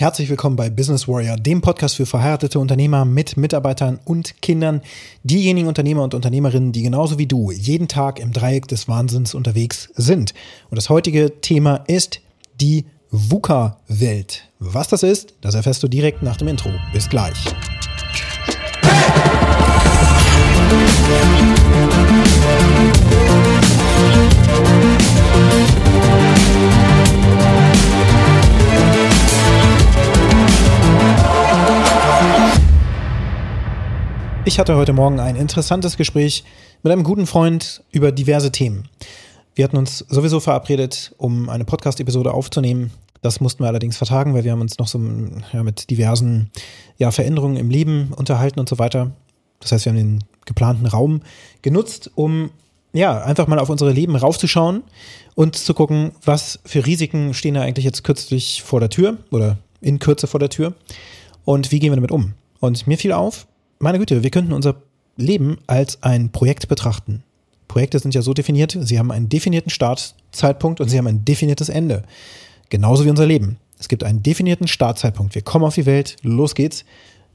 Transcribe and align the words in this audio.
Herzlich 0.00 0.30
willkommen 0.30 0.54
bei 0.54 0.70
Business 0.70 1.08
Warrior, 1.08 1.36
dem 1.36 1.60
Podcast 1.60 1.96
für 1.96 2.06
verheiratete 2.06 2.60
Unternehmer 2.60 3.04
mit 3.04 3.36
Mitarbeitern 3.36 3.98
und 4.04 4.40
Kindern. 4.40 4.80
Diejenigen 5.24 5.66
Unternehmer 5.66 6.04
und 6.04 6.14
Unternehmerinnen, 6.14 6.70
die 6.70 6.84
genauso 6.84 7.18
wie 7.18 7.26
du 7.26 7.50
jeden 7.50 7.88
Tag 7.88 8.20
im 8.20 8.32
Dreieck 8.32 8.68
des 8.68 8.86
Wahnsinns 8.86 9.34
unterwegs 9.34 9.88
sind. 9.96 10.34
Und 10.70 10.76
das 10.76 10.88
heutige 10.88 11.40
Thema 11.40 11.82
ist 11.88 12.20
die 12.60 12.84
VUCA-Welt. 13.10 14.48
Was 14.60 14.86
das 14.86 15.02
ist, 15.02 15.34
das 15.40 15.56
erfährst 15.56 15.82
du 15.82 15.88
direkt 15.88 16.22
nach 16.22 16.36
dem 16.36 16.46
Intro. 16.46 16.70
Bis 16.92 17.08
gleich. 17.08 17.34
Ich 34.48 34.58
hatte 34.58 34.76
heute 34.76 34.94
Morgen 34.94 35.20
ein 35.20 35.36
interessantes 35.36 35.98
Gespräch 35.98 36.42
mit 36.82 36.90
einem 36.90 37.04
guten 37.04 37.26
Freund 37.26 37.84
über 37.90 38.12
diverse 38.12 38.50
Themen. 38.50 38.88
Wir 39.54 39.62
hatten 39.62 39.76
uns 39.76 39.98
sowieso 40.08 40.40
verabredet, 40.40 41.14
um 41.18 41.50
eine 41.50 41.66
Podcast-Episode 41.66 42.32
aufzunehmen. 42.32 42.90
Das 43.20 43.42
mussten 43.42 43.62
wir 43.62 43.68
allerdings 43.68 43.98
vertagen, 43.98 44.32
weil 44.32 44.44
wir 44.44 44.52
haben 44.52 44.62
uns 44.62 44.78
noch 44.78 44.88
so 44.88 44.98
ja, 45.52 45.62
mit 45.62 45.90
diversen 45.90 46.50
ja, 46.96 47.10
Veränderungen 47.10 47.58
im 47.58 47.68
Leben 47.68 48.14
unterhalten 48.16 48.58
und 48.58 48.70
so 48.70 48.78
weiter. 48.78 49.10
Das 49.60 49.70
heißt, 49.70 49.84
wir 49.84 49.92
haben 49.92 49.98
den 49.98 50.24
geplanten 50.46 50.86
Raum 50.86 51.20
genutzt, 51.60 52.10
um 52.14 52.48
ja, 52.94 53.20
einfach 53.22 53.48
mal 53.48 53.58
auf 53.58 53.68
unsere 53.68 53.92
Leben 53.92 54.16
raufzuschauen 54.16 54.82
und 55.34 55.56
zu 55.56 55.74
gucken, 55.74 56.12
was 56.24 56.58
für 56.64 56.86
Risiken 56.86 57.34
stehen 57.34 57.52
da 57.52 57.60
eigentlich 57.60 57.84
jetzt 57.84 58.02
kürzlich 58.02 58.62
vor 58.62 58.80
der 58.80 58.88
Tür 58.88 59.18
oder 59.30 59.58
in 59.82 59.98
Kürze 59.98 60.26
vor 60.26 60.40
der 60.40 60.48
Tür 60.48 60.72
und 61.44 61.70
wie 61.70 61.80
gehen 61.80 61.92
wir 61.92 61.96
damit 61.96 62.12
um. 62.12 62.32
Und 62.60 62.86
mir 62.86 62.96
fiel 62.96 63.12
auf, 63.12 63.46
meine 63.78 63.98
Güte, 63.98 64.22
wir 64.22 64.30
könnten 64.30 64.52
unser 64.52 64.76
Leben 65.16 65.58
als 65.66 66.02
ein 66.02 66.30
Projekt 66.30 66.68
betrachten. 66.68 67.22
Projekte 67.66 67.98
sind 67.98 68.14
ja 68.14 68.22
so 68.22 68.32
definiert, 68.32 68.76
sie 68.80 68.98
haben 68.98 69.10
einen 69.10 69.28
definierten 69.28 69.70
Startzeitpunkt 69.70 70.80
und 70.80 70.88
sie 70.88 70.98
haben 70.98 71.06
ein 71.06 71.24
definiertes 71.24 71.68
Ende. 71.68 72.02
Genauso 72.70 73.04
wie 73.04 73.10
unser 73.10 73.26
Leben. 73.26 73.58
Es 73.78 73.88
gibt 73.88 74.04
einen 74.04 74.22
definierten 74.22 74.66
Startzeitpunkt. 74.66 75.34
Wir 75.34 75.42
kommen 75.42 75.64
auf 75.64 75.74
die 75.74 75.86
Welt, 75.86 76.16
los 76.22 76.54
geht's. 76.54 76.84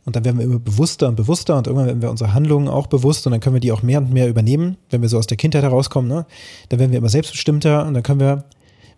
Und 0.06 0.16
dann 0.16 0.26
werden 0.26 0.38
wir 0.38 0.46
immer 0.46 0.60
bewusster 0.60 1.08
und 1.08 1.16
bewusster 1.16 1.58
und 1.58 1.68
irgendwann 1.68 1.88
werden 1.88 2.02
wir 2.02 2.12
unsere 2.12 2.34
Handlungen 2.34 2.68
auch 2.68 2.88
bewusst 2.88 3.26
und 3.26 3.32
dann 3.32 3.40
können 3.40 3.56
wir 3.56 3.62
die 3.62 3.72
auch 3.72 3.84
mehr 3.84 4.00
und 4.00 4.12
mehr 4.12 4.28
übernehmen, 4.28 4.76
wenn 4.90 5.02
wir 5.02 5.08
so 5.08 5.18
aus 5.18 5.28
der 5.28 5.38
Kindheit 5.38 5.64
herauskommen. 5.64 6.10
Ne? 6.10 6.26
Dann 6.68 6.80
werden 6.80 6.92
wir 6.92 6.98
immer 6.98 7.08
selbstbestimmter 7.08 7.86
und 7.86 7.94
dann 7.94 8.04
können 8.04 8.20
wir 8.20 8.44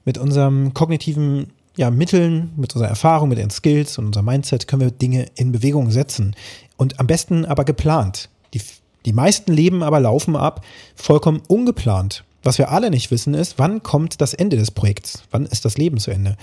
mit 0.04 0.18
unserem 0.18 0.74
kognitiven 0.74 1.52
ja, 1.76 1.92
Mitteln, 1.92 2.52
mit 2.56 2.74
unserer 2.74 2.90
Erfahrung, 2.90 3.30
mit 3.30 3.38
den 3.38 3.50
Skills 3.50 3.98
und 3.98 4.08
unserem 4.08 4.26
Mindset 4.26 4.68
können 4.68 4.82
wir 4.82 4.92
Dinge 4.92 5.28
in 5.36 5.52
Bewegung 5.52 5.92
setzen. 5.92 6.36
Und 6.78 7.00
am 7.00 7.08
besten 7.08 7.46
aber 7.46 7.66
geplant. 7.66 8.30
Die, 8.54 8.62
die 9.06 9.14
meisten 9.14 9.52
Leben 9.52 9.84
aber 9.84 10.00
laufen 10.00 10.36
ab 10.36 10.66
vollkommen 10.96 11.42
ungeplant. 11.48 12.24
Was 12.44 12.58
wir 12.58 12.72
alle 12.72 12.92
nicht 12.92 13.12
wissen 13.12 13.34
ist, 13.34 13.58
wann 13.58 13.84
kommt 13.84 14.22
das 14.22 14.34
Ende 14.34 14.56
des 14.56 14.72
Projekts? 14.72 15.24
Wann 15.32 15.46
ist 15.46 15.66
das 15.66 15.78
Leben 15.78 15.98
zu 15.98 16.12
Ende? 16.12 16.38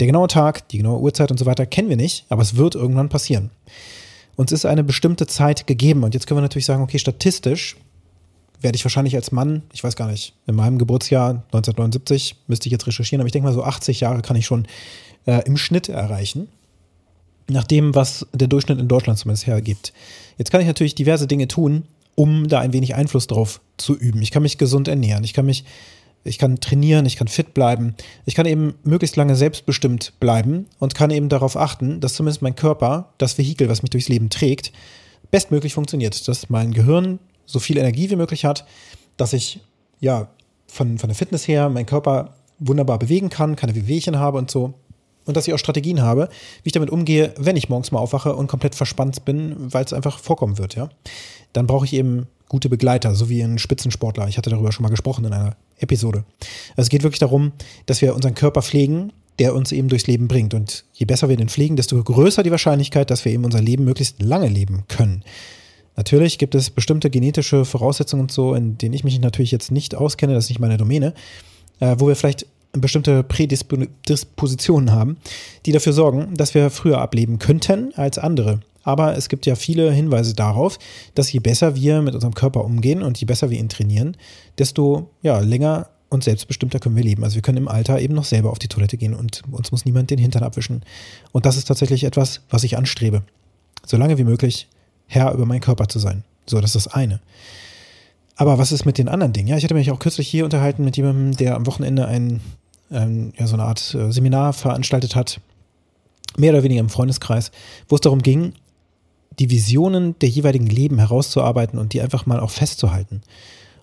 Der 0.00 0.06
genaue 0.06 0.28
Tag, 0.28 0.68
die 0.68 0.78
genaue 0.78 1.00
Uhrzeit 1.00 1.30
und 1.30 1.38
so 1.38 1.46
weiter 1.46 1.66
kennen 1.66 1.88
wir 1.88 1.96
nicht, 1.96 2.24
aber 2.28 2.42
es 2.42 2.56
wird 2.56 2.74
irgendwann 2.74 3.08
passieren. 3.08 3.50
Uns 4.36 4.52
ist 4.52 4.64
eine 4.64 4.84
bestimmte 4.84 5.26
Zeit 5.26 5.66
gegeben 5.66 6.04
und 6.04 6.14
jetzt 6.14 6.26
können 6.26 6.38
wir 6.38 6.42
natürlich 6.42 6.66
sagen, 6.66 6.82
okay, 6.82 6.98
statistisch 6.98 7.76
werde 8.62 8.76
ich 8.76 8.84
wahrscheinlich 8.84 9.16
als 9.16 9.32
Mann, 9.32 9.62
ich 9.72 9.82
weiß 9.82 9.96
gar 9.96 10.08
nicht, 10.08 10.34
in 10.46 10.54
meinem 10.54 10.78
Geburtsjahr 10.78 11.30
1979, 11.30 12.36
müsste 12.46 12.68
ich 12.68 12.72
jetzt 12.72 12.86
recherchieren, 12.86 13.20
aber 13.20 13.26
ich 13.26 13.32
denke 13.32 13.46
mal 13.46 13.54
so 13.54 13.64
80 13.64 14.00
Jahre 14.00 14.22
kann 14.22 14.36
ich 14.36 14.46
schon 14.46 14.66
äh, 15.26 15.42
im 15.46 15.56
Schnitt 15.56 15.88
erreichen. 15.88 16.48
Nach 17.48 17.64
dem, 17.64 17.94
was 17.94 18.26
der 18.32 18.48
Durchschnitt 18.48 18.78
in 18.78 18.88
Deutschland 18.88 19.18
zumindest 19.18 19.46
hergibt. 19.46 19.92
Jetzt 20.38 20.50
kann 20.50 20.60
ich 20.60 20.66
natürlich 20.66 20.94
diverse 20.94 21.26
Dinge 21.26 21.48
tun, 21.48 21.84
um 22.14 22.48
da 22.48 22.60
ein 22.60 22.72
wenig 22.72 22.94
Einfluss 22.94 23.26
drauf 23.26 23.60
zu 23.76 23.96
üben. 23.96 24.22
Ich 24.22 24.30
kann 24.30 24.42
mich 24.42 24.58
gesund 24.58 24.88
ernähren, 24.88 25.24
ich 25.24 25.32
kann 25.32 25.46
mich, 25.46 25.64
ich 26.24 26.38
kann 26.38 26.60
trainieren, 26.60 27.04
ich 27.04 27.16
kann 27.16 27.28
fit 27.28 27.54
bleiben, 27.54 27.94
ich 28.26 28.34
kann 28.34 28.46
eben 28.46 28.74
möglichst 28.84 29.16
lange 29.16 29.34
selbstbestimmt 29.34 30.12
bleiben 30.20 30.66
und 30.78 30.94
kann 30.94 31.10
eben 31.10 31.28
darauf 31.28 31.56
achten, 31.56 32.00
dass 32.00 32.14
zumindest 32.14 32.42
mein 32.42 32.54
Körper, 32.54 33.12
das 33.18 33.38
Vehikel, 33.38 33.68
was 33.68 33.82
mich 33.82 33.90
durchs 33.90 34.08
Leben 34.08 34.30
trägt, 34.30 34.72
bestmöglich 35.30 35.74
funktioniert, 35.74 36.28
dass 36.28 36.48
mein 36.50 36.72
Gehirn 36.72 37.18
so 37.52 37.58
viel 37.58 37.78
Energie 37.78 38.10
wie 38.10 38.16
möglich 38.16 38.44
hat, 38.44 38.64
dass 39.16 39.32
ich 39.32 39.60
ja 40.00 40.28
von, 40.66 40.98
von 40.98 41.08
der 41.08 41.16
Fitness 41.16 41.46
her 41.46 41.68
meinen 41.68 41.86
Körper 41.86 42.34
wunderbar 42.58 42.98
bewegen 42.98 43.28
kann, 43.28 43.56
keine 43.56 43.74
Wehwehchen 43.74 44.18
habe 44.18 44.38
und 44.38 44.50
so. 44.50 44.74
Und 45.24 45.36
dass 45.36 45.46
ich 45.46 45.54
auch 45.54 45.58
Strategien 45.58 46.00
habe, 46.02 46.28
wie 46.62 46.68
ich 46.68 46.72
damit 46.72 46.90
umgehe, 46.90 47.32
wenn 47.38 47.56
ich 47.56 47.68
morgens 47.68 47.92
mal 47.92 48.00
aufwache 48.00 48.34
und 48.34 48.48
komplett 48.48 48.74
verspannt 48.74 49.24
bin, 49.24 49.54
weil 49.72 49.84
es 49.84 49.92
einfach 49.92 50.18
vorkommen 50.18 50.58
wird, 50.58 50.74
ja. 50.74 50.88
Dann 51.52 51.66
brauche 51.66 51.84
ich 51.84 51.92
eben 51.92 52.26
gute 52.48 52.68
Begleiter, 52.68 53.14
so 53.14 53.28
wie 53.28 53.40
ein 53.42 53.58
Spitzensportler. 53.58 54.26
Ich 54.28 54.36
hatte 54.36 54.50
darüber 54.50 54.72
schon 54.72 54.82
mal 54.82 54.88
gesprochen 54.88 55.24
in 55.24 55.32
einer 55.32 55.56
Episode. 55.78 56.24
Also 56.70 56.86
es 56.86 56.88
geht 56.88 57.02
wirklich 57.02 57.20
darum, 57.20 57.52
dass 57.86 58.02
wir 58.02 58.14
unseren 58.14 58.34
Körper 58.34 58.62
pflegen, 58.62 59.12
der 59.38 59.54
uns 59.54 59.72
eben 59.72 59.88
durchs 59.88 60.06
Leben 60.06 60.28
bringt. 60.28 60.54
Und 60.54 60.84
je 60.92 61.06
besser 61.06 61.28
wir 61.28 61.36
den 61.36 61.48
pflegen, 61.48 61.76
desto 61.76 62.02
größer 62.02 62.42
die 62.42 62.50
Wahrscheinlichkeit, 62.50 63.10
dass 63.10 63.24
wir 63.24 63.32
eben 63.32 63.44
unser 63.44 63.60
Leben 63.60 63.84
möglichst 63.84 64.20
lange 64.20 64.48
leben 64.48 64.84
können. 64.88 65.24
Natürlich 65.96 66.38
gibt 66.38 66.54
es 66.54 66.70
bestimmte 66.70 67.10
genetische 67.10 67.64
Voraussetzungen 67.64 68.22
und 68.22 68.32
so, 68.32 68.54
in 68.54 68.78
denen 68.78 68.94
ich 68.94 69.04
mich 69.04 69.20
natürlich 69.20 69.50
jetzt 69.50 69.70
nicht 69.70 69.94
auskenne, 69.94 70.34
das 70.34 70.44
ist 70.44 70.50
nicht 70.50 70.60
meine 70.60 70.78
Domäne, 70.78 71.14
äh, 71.80 71.96
wo 71.98 72.08
wir 72.08 72.16
vielleicht 72.16 72.46
bestimmte 72.72 73.22
Prädispositionen 73.22 74.92
haben, 74.92 75.18
die 75.66 75.72
dafür 75.72 75.92
sorgen, 75.92 76.34
dass 76.34 76.54
wir 76.54 76.70
früher 76.70 77.00
ableben 77.00 77.38
könnten 77.38 77.92
als 77.94 78.18
andere. 78.18 78.60
Aber 78.82 79.16
es 79.16 79.28
gibt 79.28 79.46
ja 79.46 79.54
viele 79.54 79.92
Hinweise 79.92 80.34
darauf, 80.34 80.78
dass 81.14 81.30
je 81.32 81.40
besser 81.40 81.76
wir 81.76 82.02
mit 82.02 82.14
unserem 82.14 82.34
Körper 82.34 82.64
umgehen 82.64 83.02
und 83.02 83.18
je 83.18 83.26
besser 83.26 83.50
wir 83.50 83.58
ihn 83.58 83.68
trainieren, 83.68 84.16
desto 84.58 85.10
ja, 85.22 85.38
länger 85.38 85.88
und 86.08 86.24
selbstbestimmter 86.24 86.78
können 86.78 86.96
wir 86.96 87.04
leben. 87.04 87.24
Also 87.24 87.36
wir 87.36 87.42
können 87.42 87.58
im 87.58 87.68
Alter 87.68 88.00
eben 88.00 88.14
noch 88.14 88.24
selber 88.24 88.50
auf 88.50 88.58
die 88.58 88.68
Toilette 88.68 88.96
gehen 88.96 89.14
und 89.14 89.42
uns 89.50 89.70
muss 89.70 89.84
niemand 89.84 90.10
den 90.10 90.18
Hintern 90.18 90.42
abwischen. 90.42 90.82
Und 91.30 91.46
das 91.46 91.56
ist 91.56 91.68
tatsächlich 91.68 92.04
etwas, 92.04 92.40
was 92.50 92.64
ich 92.64 92.76
anstrebe. 92.76 93.22
Solange 93.86 94.18
wie 94.18 94.24
möglich 94.24 94.68
Herr 95.12 95.32
über 95.32 95.46
meinen 95.46 95.60
Körper 95.60 95.88
zu 95.88 95.98
sein. 95.98 96.24
So, 96.46 96.60
das 96.60 96.74
ist 96.74 96.86
das 96.86 96.94
eine. 96.94 97.20
Aber 98.36 98.58
was 98.58 98.72
ist 98.72 98.86
mit 98.86 98.98
den 98.98 99.08
anderen 99.08 99.32
Dingen? 99.32 99.48
Ja, 99.48 99.56
ich 99.56 99.64
hatte 99.64 99.74
mich 99.74 99.90
auch 99.90 99.98
kürzlich 99.98 100.26
hier 100.26 100.44
unterhalten 100.44 100.84
mit 100.84 100.96
jemandem, 100.96 101.36
der 101.36 101.54
am 101.54 101.66
Wochenende 101.66 102.06
ein, 102.06 102.40
ein 102.90 103.32
ja, 103.38 103.46
so 103.46 103.54
eine 103.54 103.64
Art 103.64 103.94
äh, 103.94 104.10
Seminar 104.10 104.52
veranstaltet 104.52 105.14
hat, 105.14 105.40
mehr 106.36 106.52
oder 106.52 106.62
weniger 106.62 106.80
im 106.80 106.88
Freundeskreis, 106.88 107.50
wo 107.88 107.96
es 107.96 108.00
darum 108.00 108.22
ging, 108.22 108.54
die 109.38 109.50
Visionen 109.50 110.18
der 110.20 110.28
jeweiligen 110.28 110.66
Leben 110.66 110.98
herauszuarbeiten 110.98 111.78
und 111.78 111.92
die 111.92 112.00
einfach 112.00 112.26
mal 112.26 112.40
auch 112.40 112.50
festzuhalten. 112.50 113.22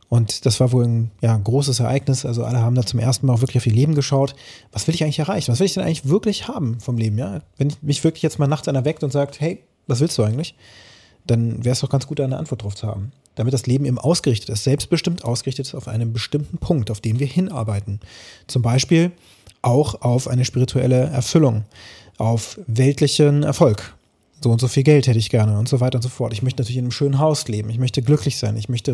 Und 0.10 0.48
das 0.48 0.60
war 0.60 0.72
wohl 0.72 0.86
ein 0.86 1.12
ja, 1.22 1.38
großes 1.38 1.80
Ereignis. 1.80 2.26
Also 2.26 2.44
alle 2.44 2.62
haben 2.62 2.74
da 2.74 2.84
zum 2.84 3.00
ersten 3.00 3.28
Mal 3.28 3.34
auch 3.34 3.42
wirklich 3.42 3.58
auf 3.58 3.68
ihr 3.68 3.74
Leben 3.74 3.94
geschaut. 3.94 4.36
Was 4.72 4.88
will 4.88 4.96
ich 4.96 5.04
eigentlich 5.04 5.20
erreichen? 5.20 5.52
Was 5.52 5.60
will 5.60 5.68
ich 5.68 5.76
denn 5.76 5.84
eigentlich 5.84 6.10
wirklich 6.10 6.48
haben 6.48 6.80
vom 6.80 6.98
Leben? 6.98 7.18
Ja, 7.20 7.42
wenn 7.58 7.72
mich 7.82 8.04
wirklich 8.04 8.24
jetzt 8.24 8.40
mal 8.40 8.48
nachts 8.48 8.68
einer 8.68 8.86
weckt 8.86 9.04
und 9.04 9.12
sagt, 9.12 9.40
hey, 9.40 9.60
was 9.86 10.00
willst 10.00 10.18
du 10.18 10.24
eigentlich? 10.24 10.56
Dann 11.30 11.64
wäre 11.64 11.74
es 11.74 11.80
doch 11.80 11.90
ganz 11.90 12.08
gut, 12.08 12.20
da 12.20 12.24
eine 12.24 12.38
Antwort 12.38 12.64
drauf 12.64 12.76
zu 12.76 12.88
haben. 12.88 13.12
Damit 13.36 13.54
das 13.54 13.68
Leben 13.68 13.86
eben 13.86 13.98
ausgerichtet 13.98 14.50
ist, 14.50 14.64
selbstbestimmt 14.64 15.24
ausgerichtet 15.24 15.68
ist 15.68 15.76
auf 15.76 15.88
einen 15.88 16.12
bestimmten 16.12 16.58
Punkt, 16.58 16.92
auf 16.92 17.02
den 17.02 17.20
wir 17.20 17.28
hinarbeiten. 17.28 18.00
Zum 18.48 18.62
Beispiel 18.62 19.12
auch 19.62 20.02
auf 20.02 20.28
eine 20.28 20.46
spirituelle 20.46 21.06
Erfüllung, 21.06 21.64
auf 22.18 22.60
weltlichen 22.68 23.44
Erfolg, 23.44 23.96
so 24.42 24.52
und 24.52 24.62
so 24.62 24.68
viel 24.68 24.84
Geld 24.84 25.08
hätte 25.08 25.20
ich 25.20 25.30
gerne 25.30 25.58
und 25.58 25.68
so 25.68 25.80
weiter 25.80 25.98
und 25.98 26.02
so 26.02 26.10
fort. 26.10 26.34
Ich 26.34 26.42
möchte 26.42 26.62
natürlich 26.62 26.78
in 26.78 26.86
einem 26.86 26.92
schönen 26.92 27.20
Haus 27.20 27.48
leben. 27.48 27.70
Ich 27.70 27.78
möchte 27.78 28.02
glücklich 28.02 28.38
sein. 28.38 28.56
Ich 28.56 28.70
möchte 28.70 28.94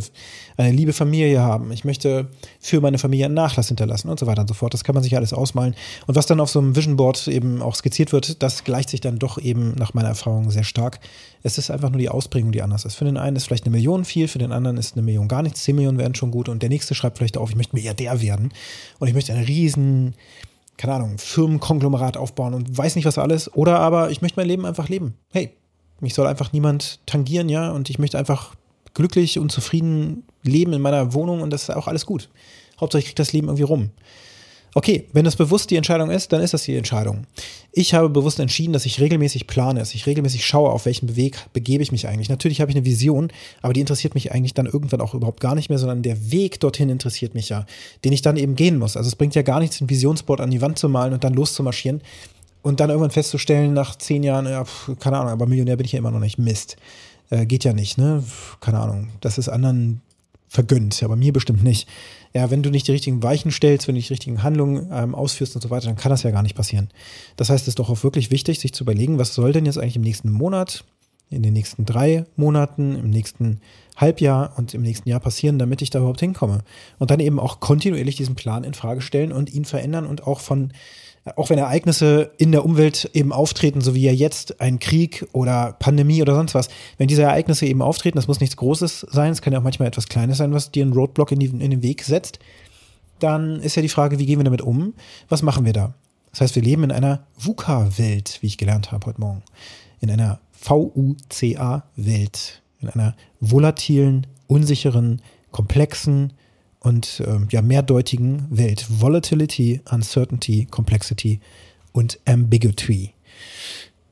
eine 0.57 0.71
liebe 0.71 0.93
Familie 0.93 1.41
haben. 1.41 1.71
Ich 1.71 1.85
möchte 1.85 2.27
für 2.59 2.81
meine 2.81 2.97
Familie 2.97 3.25
einen 3.25 3.35
Nachlass 3.35 3.67
hinterlassen 3.67 4.09
und 4.09 4.19
so 4.19 4.25
weiter 4.27 4.41
und 4.41 4.47
so 4.47 4.53
fort. 4.53 4.73
Das 4.73 4.83
kann 4.83 4.95
man 4.95 5.03
sich 5.03 5.15
alles 5.15 5.33
ausmalen. 5.33 5.75
Und 6.07 6.15
was 6.15 6.25
dann 6.25 6.39
auf 6.39 6.49
so 6.49 6.59
einem 6.59 6.75
Vision 6.75 6.95
Board 6.95 7.27
eben 7.27 7.61
auch 7.61 7.75
skizziert 7.75 8.11
wird, 8.11 8.41
das 8.41 8.63
gleicht 8.63 8.89
sich 8.89 9.01
dann 9.01 9.19
doch 9.19 9.37
eben 9.37 9.75
nach 9.75 9.93
meiner 9.93 10.09
Erfahrung 10.09 10.49
sehr 10.49 10.63
stark. 10.63 10.99
Es 11.43 11.57
ist 11.57 11.69
einfach 11.69 11.89
nur 11.89 11.99
die 11.99 12.09
Ausprägung, 12.09 12.51
die 12.51 12.63
anders 12.63 12.85
ist. 12.85 12.95
Für 12.95 13.05
den 13.05 13.17
einen 13.17 13.35
ist 13.35 13.45
vielleicht 13.45 13.65
eine 13.65 13.75
Million 13.75 14.03
viel, 14.03 14.27
für 14.27 14.39
den 14.39 14.51
anderen 14.51 14.77
ist 14.77 14.93
eine 14.93 15.03
Million 15.03 15.27
gar 15.27 15.43
nichts. 15.43 15.63
Zehn 15.63 15.75
Millionen 15.75 15.99
wären 15.99 16.15
schon 16.15 16.31
gut. 16.31 16.49
Und 16.49 16.63
der 16.63 16.69
nächste 16.69 16.95
schreibt 16.95 17.19
vielleicht 17.19 17.37
auf, 17.37 17.49
ich 17.51 17.55
möchte 17.55 17.75
Milliardär 17.75 18.21
werden. 18.21 18.51
Und 18.99 19.07
ich 19.07 19.13
möchte 19.13 19.33
eine 19.33 19.47
riesen 19.47 20.15
keine 20.77 20.93
Ahnung, 20.93 21.17
Firmenkonglomerat 21.17 22.17
aufbauen 22.17 22.53
und 22.53 22.77
weiß 22.77 22.95
nicht 22.95 23.05
was 23.05 23.17
alles. 23.17 23.53
Oder 23.53 23.79
aber 23.79 24.11
ich 24.11 24.21
möchte 24.21 24.39
mein 24.39 24.47
Leben 24.47 24.65
einfach 24.65 24.89
leben. 24.89 25.15
Hey, 25.31 25.55
mich 25.99 26.13
soll 26.13 26.27
einfach 26.27 26.51
niemand 26.53 26.99
tangieren, 27.05 27.49
ja, 27.49 27.71
und 27.71 27.89
ich 27.89 27.99
möchte 27.99 28.17
einfach 28.17 28.55
glücklich 28.93 29.39
und 29.39 29.51
zufrieden 29.51 30.23
leben 30.43 30.73
in 30.73 30.81
meiner 30.81 31.13
Wohnung 31.13 31.41
und 31.41 31.51
das 31.51 31.63
ist 31.63 31.75
auch 31.75 31.87
alles 31.87 32.05
gut. 32.05 32.29
Hauptsache 32.79 32.99
ich 32.99 33.05
kriege 33.05 33.15
das 33.15 33.33
Leben 33.33 33.47
irgendwie 33.47 33.63
rum. 33.63 33.91
Okay, 34.77 35.07
wenn 35.13 35.23
das 35.23 35.37
bewusst 35.37 35.71
die 35.71 35.77
Entscheidung 35.77 36.09
ist, 36.09 36.33
dann 36.33 36.41
ist 36.41 36.53
das 36.53 36.63
die 36.63 36.75
Entscheidung. 36.75 37.27
Ich 37.71 37.93
habe 37.93 38.09
bewusst 38.09 38.41
entschieden, 38.41 38.73
dass 38.73 38.85
ich 38.85 38.99
regelmäßig 38.99 39.47
plane, 39.47 39.79
dass 39.79 39.95
ich 39.95 40.05
regelmäßig 40.05 40.45
schaue, 40.45 40.69
auf 40.69 40.85
welchen 40.85 41.15
Weg 41.15 41.37
begebe 41.53 41.81
ich 41.81 41.93
mich 41.93 42.09
eigentlich. 42.09 42.27
Natürlich 42.27 42.59
habe 42.59 42.71
ich 42.71 42.75
eine 42.75 42.85
Vision, 42.85 43.31
aber 43.61 43.71
die 43.71 43.79
interessiert 43.79 44.15
mich 44.15 44.33
eigentlich 44.33 44.53
dann 44.53 44.65
irgendwann 44.65 44.99
auch 44.99 45.13
überhaupt 45.13 45.39
gar 45.39 45.55
nicht 45.55 45.69
mehr, 45.69 45.79
sondern 45.79 46.01
der 46.01 46.29
Weg 46.29 46.59
dorthin 46.59 46.89
interessiert 46.89 47.35
mich 47.35 47.47
ja, 47.47 47.65
den 48.03 48.11
ich 48.11 48.21
dann 48.21 48.35
eben 48.35 48.57
gehen 48.57 48.77
muss. 48.77 48.97
Also 48.97 49.07
es 49.07 49.15
bringt 49.15 49.33
ja 49.33 49.43
gar 49.43 49.61
nichts, 49.61 49.79
ein 49.79 49.89
Visionsboard 49.89 50.41
an 50.41 50.51
die 50.51 50.59
Wand 50.59 50.77
zu 50.77 50.89
malen 50.89 51.13
und 51.13 51.23
dann 51.23 51.33
loszumarschieren 51.33 52.01
und 52.61 52.81
dann 52.81 52.89
irgendwann 52.89 53.11
festzustellen, 53.11 53.71
nach 53.71 53.95
zehn 53.95 54.23
Jahren, 54.23 54.45
ja, 54.45 54.65
keine 54.99 55.19
Ahnung, 55.19 55.31
aber 55.31 55.45
Millionär 55.45 55.77
bin 55.77 55.85
ich 55.85 55.93
ja 55.93 55.99
immer 55.99 56.11
noch 56.11 56.19
nicht. 56.19 56.37
Mist. 56.37 56.75
Äh, 57.29 57.45
geht 57.45 57.63
ja 57.63 57.71
nicht, 57.71 57.97
ne? 57.97 58.25
Keine 58.59 58.79
Ahnung. 58.79 59.07
Das 59.21 59.37
ist 59.37 59.47
anderen 59.47 60.01
vergönnt, 60.49 61.01
aber 61.01 61.15
mir 61.15 61.31
bestimmt 61.31 61.63
nicht. 61.63 61.87
Ja, 62.35 62.51
wenn 62.51 62.61
du 62.61 62.69
nicht 62.69 62.85
die 62.85 62.91
richtigen 62.91 63.23
Weichen 63.23 63.49
stellst, 63.49 63.87
wenn 63.87 63.95
du 63.95 63.99
nicht 63.99 64.09
die 64.09 64.13
richtigen 64.13 64.43
Handlungen 64.43 64.89
ähm, 64.91 65.15
ausführst 65.15 65.55
und 65.55 65.61
so 65.61 65.69
weiter, 65.69 65.87
dann 65.87 65.95
kann 65.95 66.09
das 66.09 66.23
ja 66.23 66.31
gar 66.31 66.43
nicht 66.43 66.53
passieren. 66.53 66.89
Das 67.37 67.49
heißt, 67.49 67.63
es 67.63 67.69
ist 67.69 67.79
doch 67.79 67.89
auch 67.89 68.03
wirklich 68.03 68.29
wichtig, 68.29 68.59
sich 68.59 68.73
zu 68.73 68.83
überlegen, 68.83 69.17
was 69.17 69.33
soll 69.33 69.53
denn 69.53 69.65
jetzt 69.65 69.77
eigentlich 69.77 69.95
im 69.95 70.01
nächsten 70.01 70.29
Monat, 70.29 70.83
in 71.29 71.43
den 71.43 71.53
nächsten 71.53 71.85
drei 71.85 72.25
Monaten, 72.35 72.95
im 72.95 73.09
nächsten 73.09 73.61
Halbjahr 73.95 74.51
und 74.57 74.73
im 74.73 74.81
nächsten 74.81 75.07
Jahr 75.07 75.21
passieren, 75.21 75.59
damit 75.59 75.81
ich 75.81 75.91
da 75.91 75.99
überhaupt 75.99 76.19
hinkomme. 76.19 76.65
Und 76.99 77.09
dann 77.09 77.21
eben 77.21 77.39
auch 77.39 77.61
kontinuierlich 77.61 78.17
diesen 78.17 78.35
Plan 78.35 78.65
in 78.65 78.73
Frage 78.73 78.99
stellen 78.99 79.31
und 79.31 79.53
ihn 79.53 79.63
verändern 79.63 80.05
und 80.05 80.27
auch 80.27 80.41
von 80.41 80.73
auch 81.35 81.49
wenn 81.49 81.57
Ereignisse 81.57 82.31
in 82.37 82.51
der 82.51 82.63
Umwelt 82.63 83.09
eben 83.13 83.33
auftreten, 83.33 83.81
so 83.81 83.95
wie 83.95 84.03
ja 84.03 84.11
jetzt 84.11 84.61
ein 84.61 84.77
Krieg 84.77 85.27
oder 85.31 85.75
Pandemie 85.79 86.21
oder 86.21 86.35
sonst 86.35 86.53
was, 86.53 86.69
wenn 86.99 87.07
diese 87.07 87.23
Ereignisse 87.23 87.65
eben 87.65 87.81
auftreten, 87.81 88.17
das 88.17 88.27
muss 88.27 88.39
nichts 88.39 88.57
Großes 88.57 89.07
sein, 89.09 89.31
es 89.31 89.41
kann 89.41 89.51
ja 89.51 89.59
auch 89.59 89.63
manchmal 89.63 89.87
etwas 89.87 90.07
Kleines 90.07 90.37
sein, 90.37 90.53
was 90.53 90.71
dir 90.71 90.83
einen 90.83 90.93
Roadblock 90.93 91.31
in, 91.31 91.39
die, 91.39 91.47
in 91.47 91.71
den 91.71 91.81
Weg 91.81 92.03
setzt, 92.03 92.37
dann 93.19 93.59
ist 93.61 93.75
ja 93.75 93.81
die 93.81 93.89
Frage, 93.89 94.19
wie 94.19 94.27
gehen 94.27 94.39
wir 94.39 94.43
damit 94.43 94.61
um? 94.61 94.93
Was 95.27 95.41
machen 95.41 95.65
wir 95.65 95.73
da? 95.73 95.95
Das 96.31 96.41
heißt, 96.41 96.55
wir 96.55 96.61
leben 96.61 96.83
in 96.83 96.91
einer 96.91 97.25
VUCA-Welt, 97.37 98.37
wie 98.41 98.47
ich 98.47 98.57
gelernt 98.57 98.91
habe 98.91 99.07
heute 99.07 99.21
Morgen. 99.21 99.41
In 100.01 100.11
einer 100.11 100.39
VUCA-Welt. 100.61 102.61
In 102.81 102.89
einer 102.89 103.15
volatilen, 103.39 104.27
unsicheren, 104.47 105.21
komplexen, 105.51 106.33
und 106.85 107.19
äh, 107.21 107.39
ja, 107.49 107.63
mehrdeutigen 107.63 108.45
Welt. 108.51 108.85
Volatility, 108.89 109.81
Uncertainty, 109.89 110.67
Complexity 110.69 111.39
und 111.93 112.19
Ambiguity. 112.25 113.11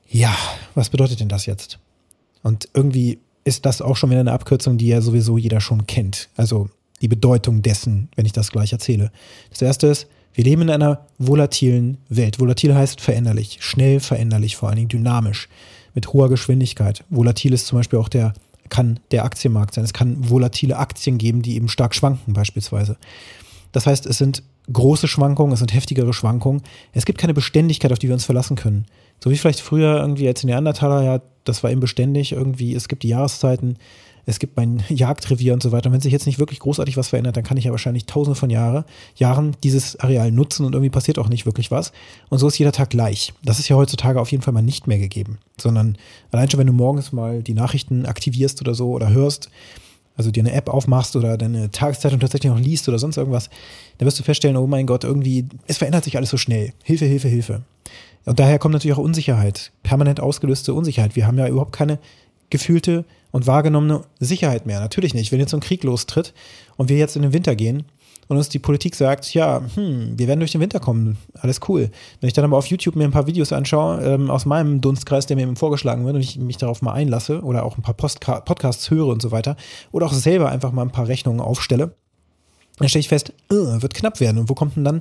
Ja, 0.08 0.36
was 0.74 0.90
bedeutet 0.90 1.20
denn 1.20 1.28
das 1.28 1.46
jetzt? 1.46 1.78
Und 2.42 2.68
irgendwie 2.74 3.20
ist 3.44 3.64
das 3.64 3.80
auch 3.80 3.96
schon 3.96 4.10
wieder 4.10 4.20
eine 4.20 4.32
Abkürzung, 4.32 4.76
die 4.76 4.88
ja 4.88 5.00
sowieso 5.00 5.38
jeder 5.38 5.60
schon 5.60 5.86
kennt. 5.86 6.28
Also 6.36 6.68
die 7.00 7.06
Bedeutung 7.06 7.62
dessen, 7.62 8.08
wenn 8.16 8.26
ich 8.26 8.32
das 8.32 8.50
gleich 8.50 8.72
erzähle. 8.72 9.12
Das 9.50 9.62
erste 9.62 9.86
ist, 9.86 10.08
wir 10.32 10.42
leben 10.42 10.62
in 10.62 10.70
einer 10.70 11.06
volatilen 11.18 11.98
Welt. 12.08 12.40
Volatil 12.40 12.74
heißt 12.74 13.00
veränderlich, 13.00 13.58
schnell 13.60 14.00
veränderlich, 14.00 14.56
vor 14.56 14.68
allen 14.68 14.76
Dingen 14.76 14.88
dynamisch, 14.88 15.48
mit 15.94 16.12
hoher 16.12 16.28
Geschwindigkeit. 16.28 17.04
Volatil 17.08 17.52
ist 17.52 17.68
zum 17.68 17.78
Beispiel 17.78 18.00
auch 18.00 18.08
der 18.08 18.34
kann 18.68 19.00
der 19.10 19.24
Aktienmarkt 19.24 19.74
sein. 19.74 19.84
Es 19.84 19.92
kann 19.92 20.28
volatile 20.28 20.78
Aktien 20.78 21.18
geben, 21.18 21.42
die 21.42 21.56
eben 21.56 21.68
stark 21.68 21.94
schwanken 21.94 22.32
beispielsweise. 22.32 22.96
Das 23.72 23.86
heißt, 23.86 24.06
es 24.06 24.18
sind 24.18 24.42
große 24.72 25.08
Schwankungen, 25.08 25.52
es 25.52 25.58
sind 25.58 25.74
heftigere 25.74 26.12
Schwankungen. 26.12 26.62
Es 26.92 27.04
gibt 27.04 27.18
keine 27.18 27.34
Beständigkeit, 27.34 27.92
auf 27.92 27.98
die 27.98 28.08
wir 28.08 28.14
uns 28.14 28.24
verlassen 28.24 28.56
können. 28.56 28.86
So 29.22 29.30
wie 29.30 29.36
vielleicht 29.36 29.60
früher 29.60 30.00
irgendwie 30.00 30.28
als 30.28 30.44
Neandertaler, 30.44 31.02
ja, 31.02 31.20
das 31.44 31.62
war 31.62 31.70
eben 31.70 31.80
beständig 31.80 32.32
irgendwie. 32.32 32.74
Es 32.74 32.88
gibt 32.88 33.02
die 33.02 33.08
Jahreszeiten, 33.08 33.76
es 34.26 34.38
gibt 34.38 34.56
mein 34.56 34.82
Jagdrevier 34.88 35.52
und 35.52 35.62
so 35.62 35.72
weiter. 35.72 35.88
Und 35.88 35.94
wenn 35.94 36.00
sich 36.00 36.12
jetzt 36.12 36.26
nicht 36.26 36.38
wirklich 36.38 36.60
großartig 36.60 36.96
was 36.96 37.08
verändert, 37.08 37.36
dann 37.36 37.44
kann 37.44 37.56
ich 37.56 37.64
ja 37.64 37.70
wahrscheinlich 37.70 38.06
tausende 38.06 38.38
von 38.38 38.50
Jahre, 38.50 38.84
Jahren 39.16 39.56
dieses 39.62 39.98
Areal 40.00 40.32
nutzen 40.32 40.64
und 40.64 40.74
irgendwie 40.74 40.90
passiert 40.90 41.18
auch 41.18 41.28
nicht 41.28 41.46
wirklich 41.46 41.70
was. 41.70 41.92
Und 42.30 42.38
so 42.38 42.48
ist 42.48 42.58
jeder 42.58 42.72
Tag 42.72 42.90
gleich. 42.90 43.32
Das 43.44 43.58
ist 43.58 43.68
ja 43.68 43.76
heutzutage 43.76 44.20
auf 44.20 44.30
jeden 44.30 44.42
Fall 44.42 44.54
mal 44.54 44.62
nicht 44.62 44.86
mehr 44.86 44.98
gegeben, 44.98 45.38
sondern 45.60 45.96
allein 46.30 46.50
schon, 46.50 46.60
wenn 46.60 46.66
du 46.66 46.72
morgens 46.72 47.12
mal 47.12 47.42
die 47.42 47.54
Nachrichten 47.54 48.06
aktivierst 48.06 48.60
oder 48.60 48.74
so 48.74 48.90
oder 48.90 49.10
hörst, 49.10 49.50
also 50.16 50.30
dir 50.30 50.42
eine 50.42 50.52
App 50.52 50.68
aufmachst 50.68 51.16
oder 51.16 51.36
deine 51.36 51.70
Tageszeitung 51.70 52.20
tatsächlich 52.20 52.52
noch 52.52 52.60
liest 52.60 52.88
oder 52.88 52.98
sonst 52.98 53.16
irgendwas, 53.16 53.50
dann 53.98 54.06
wirst 54.06 54.18
du 54.18 54.22
feststellen, 54.22 54.56
oh 54.56 54.66
mein 54.66 54.86
Gott, 54.86 55.04
irgendwie, 55.04 55.46
es 55.66 55.78
verändert 55.78 56.04
sich 56.04 56.16
alles 56.16 56.30
so 56.30 56.36
schnell. 56.36 56.72
Hilfe, 56.84 57.04
Hilfe, 57.04 57.28
Hilfe. 57.28 57.62
Und 58.24 58.38
daher 58.38 58.58
kommt 58.58 58.72
natürlich 58.72 58.96
auch 58.96 59.02
Unsicherheit, 59.02 59.72
permanent 59.82 60.20
ausgelöste 60.20 60.72
Unsicherheit. 60.72 61.16
Wir 61.16 61.26
haben 61.26 61.38
ja 61.38 61.48
überhaupt 61.48 61.72
keine 61.72 61.98
gefühlte 62.48 63.04
und 63.34 63.48
wahrgenommene 63.48 64.02
Sicherheit 64.20 64.64
mehr. 64.64 64.78
Natürlich 64.78 65.12
nicht. 65.12 65.32
Wenn 65.32 65.40
jetzt 65.40 65.50
so 65.50 65.56
ein 65.56 65.60
Krieg 65.60 65.82
lostritt 65.82 66.32
und 66.76 66.88
wir 66.88 66.96
jetzt 66.96 67.16
in 67.16 67.22
den 67.22 67.32
Winter 67.32 67.56
gehen 67.56 67.82
und 68.28 68.36
uns 68.36 68.48
die 68.48 68.60
Politik 68.60 68.94
sagt, 68.94 69.34
ja, 69.34 69.60
hm, 69.74 70.16
wir 70.16 70.28
werden 70.28 70.38
durch 70.38 70.52
den 70.52 70.60
Winter 70.60 70.78
kommen, 70.78 71.18
alles 71.40 71.58
cool. 71.68 71.90
Wenn 72.20 72.28
ich 72.28 72.32
dann 72.32 72.44
aber 72.44 72.56
auf 72.56 72.66
YouTube 72.66 72.94
mir 72.94 73.02
ein 73.02 73.10
paar 73.10 73.26
Videos 73.26 73.52
anschaue, 73.52 74.00
ähm, 74.04 74.30
aus 74.30 74.46
meinem 74.46 74.80
Dunstkreis, 74.80 75.26
der 75.26 75.34
mir 75.34 75.42
eben 75.42 75.56
vorgeschlagen 75.56 76.04
wird 76.04 76.14
und 76.14 76.20
ich 76.20 76.38
mich 76.38 76.58
darauf 76.58 76.80
mal 76.80 76.92
einlasse 76.92 77.42
oder 77.42 77.64
auch 77.64 77.76
ein 77.76 77.82
paar 77.82 77.94
Postka 77.94 78.38
Podcasts 78.38 78.88
höre 78.88 79.08
und 79.08 79.20
so 79.20 79.32
weiter 79.32 79.56
oder 79.90 80.06
auch 80.06 80.12
selber 80.12 80.50
einfach 80.50 80.70
mal 80.70 80.82
ein 80.82 80.92
paar 80.92 81.08
Rechnungen 81.08 81.40
aufstelle, 81.40 81.92
dann 82.78 82.88
stelle 82.88 83.00
ich 83.00 83.08
fest, 83.08 83.32
uh, 83.52 83.82
wird 83.82 83.94
knapp 83.94 84.20
werden. 84.20 84.38
Und 84.38 84.48
wo 84.48 84.54
kommt 84.54 84.76
denn 84.76 84.84
dann 84.84 85.00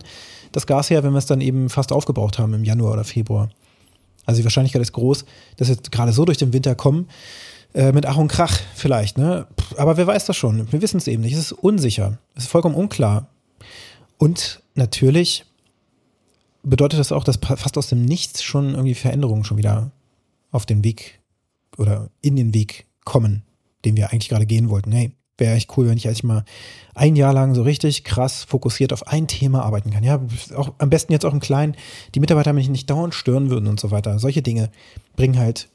das 0.53 0.65
Gas 0.65 0.89
her, 0.89 1.03
wenn 1.03 1.11
wir 1.11 1.19
es 1.19 1.27
dann 1.27 1.39
eben 1.39 1.69
fast 1.69 1.91
aufgebraucht 1.91 2.39
haben 2.39 2.55
im 2.55 2.63
Januar 2.63 2.93
oder 2.93 3.03
Februar? 3.03 3.49
Also 4.25 4.39
die 4.39 4.45
Wahrscheinlichkeit 4.45 4.81
ist 4.81 4.93
groß, 4.93 5.23
dass 5.57 5.69
wir 5.69 5.75
gerade 5.91 6.13
so 6.13 6.25
durch 6.25 6.37
den 6.39 6.51
Winter 6.51 6.73
kommen, 6.73 7.07
äh, 7.73 7.91
mit 7.91 8.05
Ach 8.05 8.17
und 8.17 8.27
Krach 8.27 8.59
vielleicht, 8.75 9.17
ne? 9.17 9.47
Aber 9.77 9.97
wer 9.97 10.07
weiß 10.07 10.25
das 10.25 10.37
schon? 10.37 10.71
Wir 10.71 10.81
wissen 10.81 10.97
es 10.97 11.07
eben 11.07 11.23
nicht. 11.23 11.33
Es 11.33 11.39
ist 11.39 11.51
unsicher. 11.51 12.19
Es 12.35 12.43
ist 12.43 12.49
vollkommen 12.49 12.75
unklar. 12.75 13.27
Und 14.17 14.61
natürlich 14.75 15.45
bedeutet 16.63 16.99
das 16.99 17.11
auch, 17.11 17.23
dass 17.23 17.37
fast 17.37 17.77
aus 17.77 17.87
dem 17.87 18.05
Nichts 18.05 18.43
schon 18.43 18.71
irgendwie 18.71 18.95
Veränderungen 18.95 19.43
schon 19.43 19.57
wieder 19.57 19.91
auf 20.51 20.65
den 20.65 20.83
Weg 20.83 21.19
oder 21.77 22.09
in 22.21 22.35
den 22.35 22.53
Weg 22.53 22.85
kommen, 23.03 23.43
den 23.85 23.97
wir 23.97 24.11
eigentlich 24.11 24.29
gerade 24.29 24.45
gehen 24.45 24.69
wollten. 24.69 24.91
Hey, 24.91 25.11
wäre 25.37 25.55
echt 25.55 25.75
cool, 25.77 25.87
wenn 25.87 25.97
ich 25.97 26.07
eigentlich 26.07 26.23
mal 26.23 26.45
ein 26.93 27.15
Jahr 27.15 27.33
lang 27.33 27.55
so 27.55 27.63
richtig 27.63 28.03
krass 28.03 28.43
fokussiert 28.43 28.93
auf 28.93 29.07
ein 29.07 29.27
Thema 29.27 29.63
arbeiten 29.63 29.89
kann. 29.89 30.03
Ja, 30.03 30.21
auch 30.55 30.73
am 30.77 30.89
besten 30.89 31.11
jetzt 31.11 31.25
auch 31.25 31.33
im 31.33 31.39
Kleinen, 31.39 31.75
die 32.13 32.19
Mitarbeiter 32.19 32.53
mich 32.53 32.69
nicht 32.69 32.89
dauernd 32.89 33.15
stören 33.15 33.49
würden 33.49 33.67
und 33.67 33.79
so 33.79 33.91
weiter. 33.91 34.19
Solche 34.19 34.41
Dinge 34.41 34.69
bringen 35.15 35.37
halt 35.37 35.69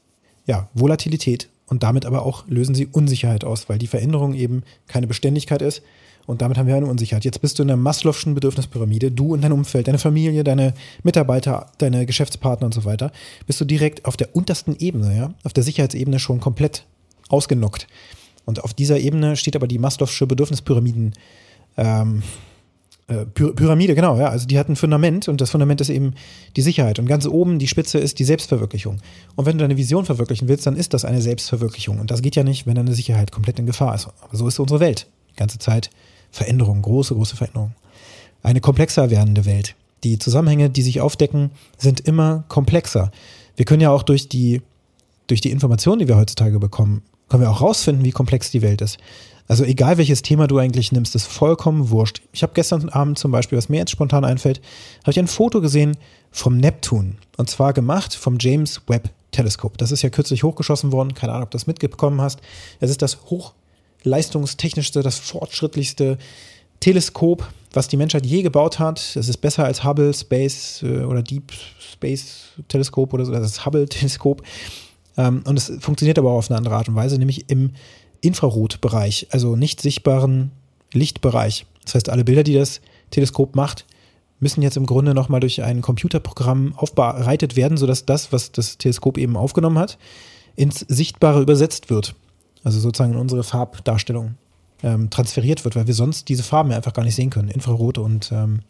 ja 0.45 0.69
Volatilität 0.73 1.49
und 1.69 1.83
damit 1.83 2.05
aber 2.05 2.25
auch 2.25 2.47
lösen 2.47 2.75
sie 2.75 2.87
Unsicherheit 2.87 3.43
aus, 3.43 3.69
weil 3.69 3.77
die 3.77 3.87
Veränderung 3.87 4.33
eben 4.33 4.63
keine 4.87 5.07
Beständigkeit 5.07 5.61
ist 5.61 5.81
und 6.29 6.43
damit 6.43 6.59
haben 6.59 6.67
wir 6.67 6.75
eine 6.75 6.85
Unsicherheit. 6.85 7.25
Jetzt 7.25 7.41
bist 7.41 7.57
du 7.57 7.63
in 7.63 7.69
der 7.69 7.77
Maslow'schen 7.77 8.35
Bedürfnispyramide, 8.35 9.11
du 9.11 9.33
und 9.33 9.41
dein 9.41 9.51
Umfeld, 9.51 9.87
deine 9.87 9.97
Familie, 9.97 10.43
deine 10.43 10.75
Mitarbeiter, 11.01 11.71
deine 11.79 12.05
Geschäftspartner 12.05 12.65
und 12.65 12.73
so 12.75 12.85
weiter, 12.85 13.11
bist 13.47 13.59
du 13.59 13.65
direkt 13.65 14.05
auf 14.05 14.15
der 14.15 14.35
untersten 14.35 14.75
Ebene, 14.77 15.17
ja, 15.17 15.33
auf 15.43 15.53
der 15.53 15.63
Sicherheitsebene 15.63 16.19
schon 16.19 16.39
komplett 16.39 16.85
ausgenockt. 17.29 17.87
Und 18.45 18.63
auf 18.63 18.75
dieser 18.75 18.99
Ebene 18.99 19.37
steht 19.37 19.55
aber 19.55 19.67
die 19.67 19.79
Maslow'sche 19.79 20.27
Bedürfnispyramiden 20.27 21.13
ähm, 21.77 22.21
äh, 23.09 23.25
Pyramide, 23.25 23.95
genau, 23.95 24.17
ja. 24.17 24.29
Also 24.29 24.45
die 24.45 24.59
hat 24.59 24.69
ein 24.69 24.75
Fundament 24.75 25.27
und 25.27 25.41
das 25.41 25.49
Fundament 25.49 25.81
ist 25.81 25.89
eben 25.89 26.13
die 26.55 26.61
Sicherheit. 26.61 26.99
Und 26.99 27.07
ganz 27.07 27.25
oben 27.25 27.57
die 27.57 27.67
Spitze 27.67 27.97
ist 27.97 28.19
die 28.19 28.23
Selbstverwirklichung. 28.23 28.97
Und 29.35 29.45
wenn 29.45 29.57
du 29.57 29.63
deine 29.63 29.77
Vision 29.77 30.05
verwirklichen 30.05 30.47
willst, 30.47 30.67
dann 30.67 30.75
ist 30.75 30.93
das 30.93 31.05
eine 31.05 31.21
Selbstverwirklichung. 31.21 31.99
Und 31.99 32.11
das 32.11 32.21
geht 32.21 32.35
ja 32.35 32.43
nicht, 32.43 32.67
wenn 32.67 32.75
deine 32.75 32.93
Sicherheit 32.93 33.31
komplett 33.31 33.57
in 33.57 33.65
Gefahr 33.65 33.95
ist. 33.95 34.07
Aber 34.21 34.37
so 34.37 34.47
ist 34.47 34.59
unsere 34.59 34.79
Welt. 34.79 35.07
Die 35.31 35.37
ganze 35.37 35.57
Zeit 35.57 35.89
Veränderung, 36.31 36.81
große, 36.81 37.15
große 37.15 37.35
Veränderung. 37.35 37.71
Eine 38.43 38.61
komplexer 38.61 39.09
werdende 39.09 39.45
Welt. 39.45 39.75
Die 40.03 40.19
Zusammenhänge, 40.19 40.69
die 40.69 40.83
sich 40.83 41.01
aufdecken, 41.01 41.49
sind 41.77 42.01
immer 42.01 42.43
komplexer. 42.47 43.11
Wir 43.55 43.65
können 43.65 43.81
ja 43.81 43.89
auch 43.89 44.03
durch 44.03 44.29
die, 44.29 44.61
durch 45.27 45.41
die 45.41 45.51
Informationen, 45.51 45.99
die 45.99 46.07
wir 46.07 46.15
heutzutage 46.15 46.59
bekommen, 46.59 47.01
können 47.27 47.43
wir 47.43 47.49
auch 47.49 47.61
rausfinden, 47.61 48.05
wie 48.05 48.11
komplex 48.11 48.51
die 48.51 48.61
Welt 48.61 48.81
ist. 48.81 48.97
Also 49.49 49.63
egal 49.63 49.97
welches 49.97 50.21
Thema 50.21 50.45
du 50.45 50.59
eigentlich 50.59 50.91
nimmst, 50.91 51.15
ist 51.15 51.25
vollkommen 51.25 51.89
wurscht. 51.89 52.21
Ich 52.31 52.43
habe 52.43 52.53
gestern 52.53 52.87
Abend 52.89 53.17
zum 53.17 53.31
Beispiel, 53.31 53.57
was 53.57 53.67
mir 53.67 53.77
jetzt 53.77 53.89
spontan 53.89 54.23
einfällt, 54.23 54.61
habe 55.01 55.11
ich 55.11 55.19
ein 55.19 55.27
Foto 55.27 55.59
gesehen 55.59 55.97
vom 56.29 56.57
Neptun. 56.57 57.17
Und 57.35 57.49
zwar 57.49 57.73
gemacht 57.73 58.13
vom 58.13 58.37
James 58.39 58.79
Webb 58.87 59.09
Teleskop. 59.31 59.79
Das 59.79 59.91
ist 59.91 60.03
ja 60.03 60.09
kürzlich 60.11 60.43
hochgeschossen 60.43 60.91
worden. 60.91 61.15
Keine 61.15 61.33
Ahnung, 61.33 61.45
ob 61.45 61.51
du 61.51 61.55
das 61.55 61.65
mitbekommen 61.65 62.21
hast. 62.21 62.41
Es 62.79 62.91
ist 62.91 63.01
das 63.01 63.17
hochleistungstechnischste, 63.25 65.01
das 65.01 65.17
fortschrittlichste 65.17 66.19
Teleskop, 66.79 67.47
was 67.73 67.87
die 67.87 67.97
Menschheit 67.97 68.27
je 68.27 68.43
gebaut 68.43 68.77
hat. 68.77 68.99
Es 68.99 69.27
ist 69.27 69.37
besser 69.37 69.65
als 69.65 69.83
Hubble 69.83 70.13
Space 70.13 70.83
äh, 70.83 70.99
oder 71.03 71.23
Deep 71.23 71.51
Space 71.79 72.49
Teleskop 72.67 73.13
oder 73.15 73.25
so. 73.25 73.31
Das 73.31 73.45
ist 73.45 73.65
Hubble 73.65 73.87
Teleskop. 73.89 74.43
Ähm, 75.17 75.41
und 75.45 75.57
es 75.57 75.71
funktioniert 75.79 76.19
aber 76.19 76.29
auch 76.29 76.37
auf 76.37 76.51
eine 76.51 76.57
andere 76.57 76.75
Art 76.75 76.87
und 76.87 76.95
Weise, 76.95 77.17
nämlich 77.17 77.49
im 77.49 77.71
Infrarotbereich, 78.21 79.27
also 79.31 79.55
nicht 79.55 79.81
sichtbaren 79.81 80.51
Lichtbereich. 80.93 81.65
Das 81.83 81.95
heißt, 81.95 82.09
alle 82.09 82.23
Bilder, 82.23 82.43
die 82.43 82.53
das 82.53 82.81
Teleskop 83.11 83.55
macht, 83.55 83.85
müssen 84.39 84.61
jetzt 84.61 84.77
im 84.77 84.85
Grunde 84.85 85.13
nochmal 85.13 85.39
durch 85.39 85.63
ein 85.63 85.81
Computerprogramm 85.81 86.73
aufbereitet 86.75 87.55
werden, 87.55 87.77
sodass 87.77 88.05
das, 88.05 88.31
was 88.31 88.51
das 88.51 88.77
Teleskop 88.77 89.17
eben 89.17 89.35
aufgenommen 89.35 89.77
hat, 89.77 89.97
ins 90.55 90.79
Sichtbare 90.87 91.41
übersetzt 91.41 91.89
wird. 91.89 92.15
Also 92.63 92.79
sozusagen 92.79 93.13
in 93.13 93.19
unsere 93.19 93.43
Farbdarstellung 93.43 94.35
ähm, 94.83 95.09
transferiert 95.09 95.63
wird, 95.65 95.75
weil 95.75 95.87
wir 95.87 95.93
sonst 95.93 96.29
diese 96.29 96.43
Farben 96.43 96.71
ja 96.71 96.77
einfach 96.77 96.93
gar 96.93 97.03
nicht 97.03 97.15
sehen 97.15 97.29
können. 97.29 97.49
Infrarot 97.49 97.97
und 97.97 98.31
ähm, 98.31 98.61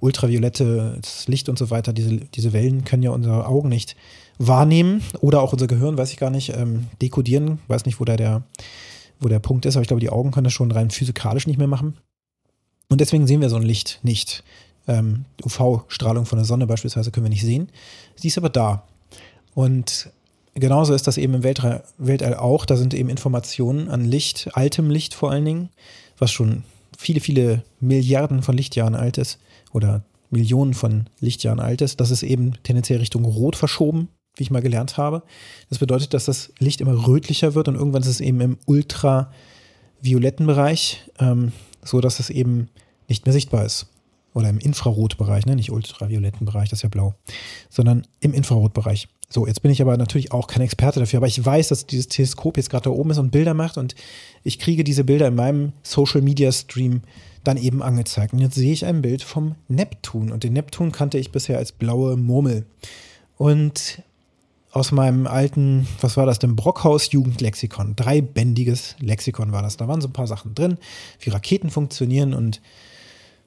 ultraviolette 0.00 1.00
Licht 1.26 1.48
und 1.48 1.58
so 1.58 1.70
weiter, 1.70 1.92
diese, 1.92 2.16
diese 2.16 2.52
Wellen 2.52 2.84
können 2.84 3.02
ja 3.02 3.10
unsere 3.10 3.46
Augen 3.46 3.68
nicht 3.68 3.96
wahrnehmen 4.38 5.02
oder 5.20 5.42
auch 5.42 5.52
unser 5.52 5.66
Gehirn, 5.66 5.98
weiß 5.98 6.12
ich 6.12 6.16
gar 6.16 6.30
nicht, 6.30 6.56
ähm, 6.56 6.86
dekodieren, 7.02 7.58
weiß 7.68 7.84
nicht, 7.84 8.00
wo 8.00 8.04
da 8.04 8.16
der 8.16 8.42
wo 9.20 9.28
der 9.28 9.38
Punkt 9.38 9.66
ist, 9.66 9.76
aber 9.76 9.82
ich 9.82 9.88
glaube, 9.88 10.00
die 10.00 10.10
Augen 10.10 10.30
können 10.30 10.44
das 10.44 10.52
schon 10.52 10.72
rein 10.72 10.90
physikalisch 10.90 11.46
nicht 11.46 11.58
mehr 11.58 11.66
machen. 11.66 11.96
Und 12.88 13.00
deswegen 13.00 13.26
sehen 13.26 13.40
wir 13.40 13.50
so 13.50 13.56
ein 13.56 13.62
Licht 13.62 14.00
nicht. 14.02 14.42
ähm, 14.88 15.24
UV-Strahlung 15.44 16.26
von 16.26 16.38
der 16.38 16.44
Sonne 16.44 16.66
beispielsweise 16.66 17.10
können 17.10 17.26
wir 17.26 17.30
nicht 17.30 17.44
sehen. 17.44 17.68
Sie 18.16 18.28
ist 18.28 18.38
aber 18.38 18.48
da. 18.48 18.84
Und 19.54 20.10
genauso 20.54 20.94
ist 20.94 21.06
das 21.06 21.18
eben 21.18 21.34
im 21.34 21.42
Weltall, 21.42 21.84
Weltall 21.98 22.34
auch. 22.34 22.64
Da 22.64 22.76
sind 22.76 22.94
eben 22.94 23.08
Informationen 23.08 23.88
an 23.88 24.04
Licht, 24.04 24.50
altem 24.54 24.90
Licht 24.90 25.14
vor 25.14 25.30
allen 25.30 25.44
Dingen, 25.44 25.68
was 26.18 26.32
schon 26.32 26.64
viele, 26.98 27.20
viele 27.20 27.62
Milliarden 27.78 28.42
von 28.42 28.56
Lichtjahren 28.56 28.94
alt 28.94 29.18
ist 29.18 29.38
oder 29.72 30.02
Millionen 30.30 30.74
von 30.74 31.06
Lichtjahren 31.20 31.60
alt 31.60 31.82
ist. 31.82 32.00
Das 32.00 32.10
ist 32.10 32.22
eben 32.22 32.54
tendenziell 32.62 32.98
Richtung 32.98 33.24
Rot 33.24 33.56
verschoben, 33.56 34.08
wie 34.40 34.44
ich 34.44 34.50
mal 34.50 34.62
gelernt 34.62 34.96
habe. 34.96 35.22
Das 35.68 35.78
bedeutet, 35.78 36.14
dass 36.14 36.24
das 36.24 36.52
Licht 36.58 36.80
immer 36.80 37.06
rötlicher 37.06 37.54
wird 37.54 37.68
und 37.68 37.76
irgendwann 37.76 38.02
ist 38.02 38.08
es 38.08 38.20
eben 38.20 38.40
im 38.40 38.58
ultravioletten 38.66 40.46
Bereich, 40.46 41.04
ähm, 41.20 41.52
so 41.84 42.00
dass 42.00 42.18
es 42.18 42.30
eben 42.30 42.68
nicht 43.08 43.26
mehr 43.26 43.32
sichtbar 43.32 43.64
ist. 43.64 43.86
Oder 44.32 44.48
im 44.48 44.58
Infrarotbereich, 44.58 45.46
ne? 45.46 45.56
nicht 45.56 45.72
ultravioletten 45.72 46.46
Bereich, 46.46 46.68
das 46.68 46.78
ist 46.78 46.82
ja 46.84 46.88
blau, 46.88 47.14
sondern 47.68 48.06
im 48.20 48.32
Infrarotbereich. 48.32 49.08
So, 49.28 49.46
jetzt 49.46 49.62
bin 49.62 49.70
ich 49.70 49.82
aber 49.82 49.96
natürlich 49.96 50.32
auch 50.32 50.46
kein 50.46 50.62
Experte 50.62 51.00
dafür, 51.00 51.18
aber 51.18 51.26
ich 51.26 51.44
weiß, 51.44 51.68
dass 51.68 51.86
dieses 51.86 52.08
Teleskop 52.08 52.56
jetzt 52.56 52.70
gerade 52.70 52.84
da 52.84 52.90
oben 52.90 53.10
ist 53.10 53.18
und 53.18 53.30
Bilder 53.30 53.54
macht 53.54 53.76
und 53.76 53.94
ich 54.42 54.58
kriege 54.58 54.84
diese 54.84 55.04
Bilder 55.04 55.28
in 55.28 55.36
meinem 55.36 55.72
Social 55.82 56.22
Media 56.22 56.50
Stream 56.50 57.02
dann 57.44 57.56
eben 57.56 57.82
angezeigt. 57.82 58.32
Und 58.32 58.40
jetzt 58.40 58.54
sehe 58.54 58.72
ich 58.72 58.84
ein 58.84 59.02
Bild 59.02 59.22
vom 59.22 59.54
Neptun 59.68 60.30
und 60.30 60.44
den 60.44 60.52
Neptun 60.52 60.92
kannte 60.92 61.18
ich 61.18 61.32
bisher 61.32 61.58
als 61.58 61.72
blaue 61.72 62.16
Murmel. 62.16 62.66
Und 63.36 64.02
aus 64.72 64.92
meinem 64.92 65.26
alten, 65.26 65.88
was 66.00 66.16
war 66.16 66.26
das 66.26 66.38
denn, 66.38 66.56
Brockhaus 66.56 67.10
Jugendlexikon, 67.10 67.96
dreibändiges 67.96 68.96
Lexikon 69.00 69.52
war 69.52 69.62
das. 69.62 69.76
Da 69.76 69.88
waren 69.88 70.00
so 70.00 70.08
ein 70.08 70.12
paar 70.12 70.28
Sachen 70.28 70.54
drin, 70.54 70.78
wie 71.20 71.30
Raketen 71.30 71.70
funktionieren 71.70 72.34
und 72.34 72.60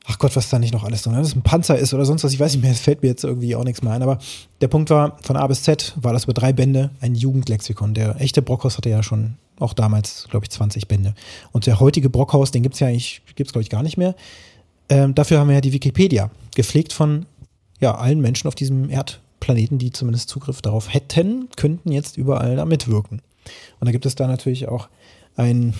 ach 0.05 0.19
Gott, 0.19 0.35
was 0.35 0.49
da 0.49 0.59
nicht 0.59 0.73
noch 0.73 0.83
alles 0.83 1.03
drin 1.03 1.13
ist, 1.15 1.35
ein 1.35 1.43
Panzer 1.43 1.77
ist 1.77 1.93
oder 1.93 2.05
sonst 2.05 2.23
was, 2.23 2.33
ich 2.33 2.39
weiß 2.39 2.53
nicht 2.53 2.61
mehr, 2.61 2.71
es 2.71 2.79
fällt 2.81 3.01
mir 3.03 3.09
jetzt 3.09 3.23
irgendwie 3.23 3.55
auch 3.55 3.63
nichts 3.63 3.81
mehr 3.81 3.93
ein, 3.93 4.03
aber 4.03 4.17
der 4.61 4.67
Punkt 4.67 4.89
war, 4.89 5.17
von 5.21 5.37
A 5.37 5.47
bis 5.47 5.63
Z 5.63 5.93
war 5.95 6.13
das 6.13 6.25
über 6.25 6.33
drei 6.33 6.51
Bände 6.51 6.91
ein 6.99 7.15
Jugendlexikon. 7.15 7.93
Der 7.93 8.19
echte 8.19 8.41
Brockhaus 8.41 8.77
hatte 8.77 8.89
ja 8.89 9.01
schon 9.01 9.35
auch 9.59 9.73
damals, 9.73 10.27
glaube 10.29 10.45
ich, 10.45 10.49
20 10.49 10.87
Bände. 10.87 11.13
Und 11.51 11.67
der 11.67 11.79
heutige 11.79 12.09
Brockhaus, 12.09 12.51
den 12.51 12.63
gibt 12.63 12.73
es 12.73 12.79
ja 12.79 12.87
eigentlich, 12.87 13.21
gibt 13.35 13.49
es 13.49 13.53
glaube 13.53 13.63
ich 13.63 13.69
gar 13.69 13.83
nicht 13.83 13.97
mehr. 13.97 14.15
Ähm, 14.89 15.15
dafür 15.15 15.39
haben 15.39 15.47
wir 15.47 15.55
ja 15.55 15.61
die 15.61 15.71
Wikipedia, 15.71 16.29
gepflegt 16.55 16.91
von 16.91 17.25
ja, 17.79 17.95
allen 17.95 18.19
Menschen 18.19 18.47
auf 18.47 18.55
diesem 18.55 18.89
Erdplaneten, 19.43 19.77
die 19.77 19.91
zumindest 19.91 20.29
Zugriff 20.29 20.61
darauf 20.61 20.93
hätten, 20.93 21.49
könnten 21.57 21.91
jetzt 21.91 22.17
überall 22.17 22.55
da 22.55 22.65
mitwirken. 22.65 23.21
Und 23.79 23.85
da 23.85 23.91
gibt 23.91 24.05
es 24.05 24.15
da 24.15 24.27
natürlich 24.27 24.67
auch 24.67 24.87
ein 25.35 25.73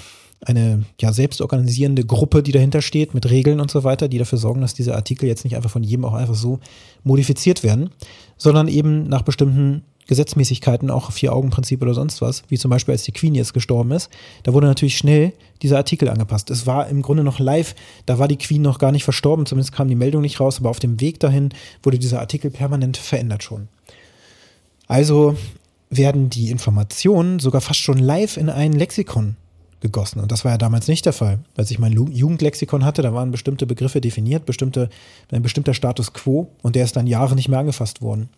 eine 0.45 0.83
ja 0.99 1.13
selbstorganisierende 1.13 2.03
Gruppe, 2.03 2.43
die 2.43 2.51
dahinter 2.51 2.81
steht, 2.81 3.13
mit 3.13 3.29
Regeln 3.29 3.61
und 3.61 3.71
so 3.71 3.85
weiter, 3.85 4.09
die 4.09 4.17
dafür 4.17 4.37
sorgen, 4.37 4.59
dass 4.59 4.73
diese 4.73 4.93
Artikel 4.93 5.25
jetzt 5.25 5.45
nicht 5.45 5.55
einfach 5.55 5.69
von 5.69 5.83
jedem 5.83 6.03
auch 6.03 6.15
einfach 6.15 6.35
so 6.35 6.59
modifiziert 7.05 7.63
werden, 7.63 7.91
sondern 8.35 8.67
eben 8.67 9.07
nach 9.07 9.21
bestimmten 9.21 9.83
Gesetzmäßigkeiten, 10.07 10.89
auch 10.89 11.11
Vier-Augen-Prinzip 11.11 11.81
oder 11.81 11.93
sonst 11.93 12.21
was, 12.21 12.43
wie 12.49 12.57
zum 12.57 12.69
Beispiel 12.69 12.93
als 12.93 13.03
die 13.03 13.11
Queen 13.11 13.35
jetzt 13.35 13.53
gestorben 13.53 13.91
ist, 13.91 14.09
da 14.43 14.53
wurde 14.53 14.67
natürlich 14.67 14.97
schnell 14.97 15.33
dieser 15.61 15.77
Artikel 15.77 16.09
angepasst. 16.09 16.49
Es 16.49 16.67
war 16.67 16.87
im 16.87 17.01
Grunde 17.01 17.23
noch 17.23 17.39
live, 17.39 17.75
da 18.05 18.19
war 18.19 18.27
die 18.27 18.37
Queen 18.37 18.61
noch 18.61 18.79
gar 18.79 18.91
nicht 18.91 19.03
verstorben, 19.03 19.45
zumindest 19.45 19.73
kam 19.73 19.87
die 19.87 19.95
Meldung 19.95 20.21
nicht 20.21 20.39
raus, 20.39 20.59
aber 20.59 20.69
auf 20.69 20.79
dem 20.79 20.99
Weg 20.99 21.19
dahin 21.19 21.49
wurde 21.81 21.99
dieser 21.99 22.19
Artikel 22.19 22.51
permanent 22.51 22.97
verändert 22.97 23.43
schon. 23.43 23.67
Also 24.87 25.35
werden 25.89 26.29
die 26.29 26.49
Informationen 26.49 27.39
sogar 27.39 27.61
fast 27.61 27.79
schon 27.79 27.97
live 27.97 28.37
in 28.37 28.49
ein 28.49 28.73
Lexikon 28.73 29.37
gegossen. 29.83 30.19
Und 30.19 30.31
das 30.31 30.43
war 30.43 30.51
ja 30.53 30.57
damals 30.57 30.87
nicht 30.87 31.05
der 31.05 31.13
Fall. 31.13 31.39
Als 31.55 31.69
ich 31.69 31.77
mein 31.77 31.93
Jugendlexikon 31.93 32.83
hatte, 32.83 33.03
da 33.03 33.13
waren 33.13 33.31
bestimmte 33.31 33.67
Begriffe 33.67 34.01
definiert, 34.01 34.45
bestimmte, 34.45 34.89
ein 35.31 35.43
bestimmter 35.43 35.73
Status 35.73 36.13
quo 36.13 36.49
und 36.63 36.75
der 36.75 36.85
ist 36.85 36.95
dann 36.95 37.05
Jahre 37.05 37.35
nicht 37.35 37.49
mehr 37.49 37.59
angefasst 37.59 38.01
worden. 38.01 38.29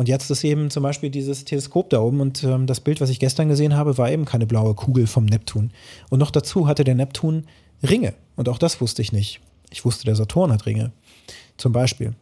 Und 0.00 0.08
jetzt 0.08 0.30
ist 0.30 0.44
eben 0.44 0.70
zum 0.70 0.82
Beispiel 0.82 1.10
dieses 1.10 1.44
Teleskop 1.44 1.90
da 1.90 2.00
oben 2.00 2.22
und 2.22 2.42
ähm, 2.42 2.66
das 2.66 2.80
Bild, 2.80 3.02
was 3.02 3.10
ich 3.10 3.20
gestern 3.20 3.50
gesehen 3.50 3.76
habe, 3.76 3.98
war 3.98 4.10
eben 4.10 4.24
keine 4.24 4.46
blaue 4.46 4.72
Kugel 4.72 5.06
vom 5.06 5.26
Neptun. 5.26 5.72
Und 6.08 6.20
noch 6.20 6.30
dazu 6.30 6.66
hatte 6.66 6.84
der 6.84 6.94
Neptun 6.94 7.44
Ringe. 7.82 8.14
Und 8.34 8.48
auch 8.48 8.56
das 8.56 8.80
wusste 8.80 9.02
ich 9.02 9.12
nicht. 9.12 9.40
Ich 9.70 9.84
wusste, 9.84 10.06
der 10.06 10.16
Saturn 10.16 10.52
hat 10.52 10.64
Ringe. 10.64 10.92
Zum 11.58 11.74
Beispiel. 11.74 12.14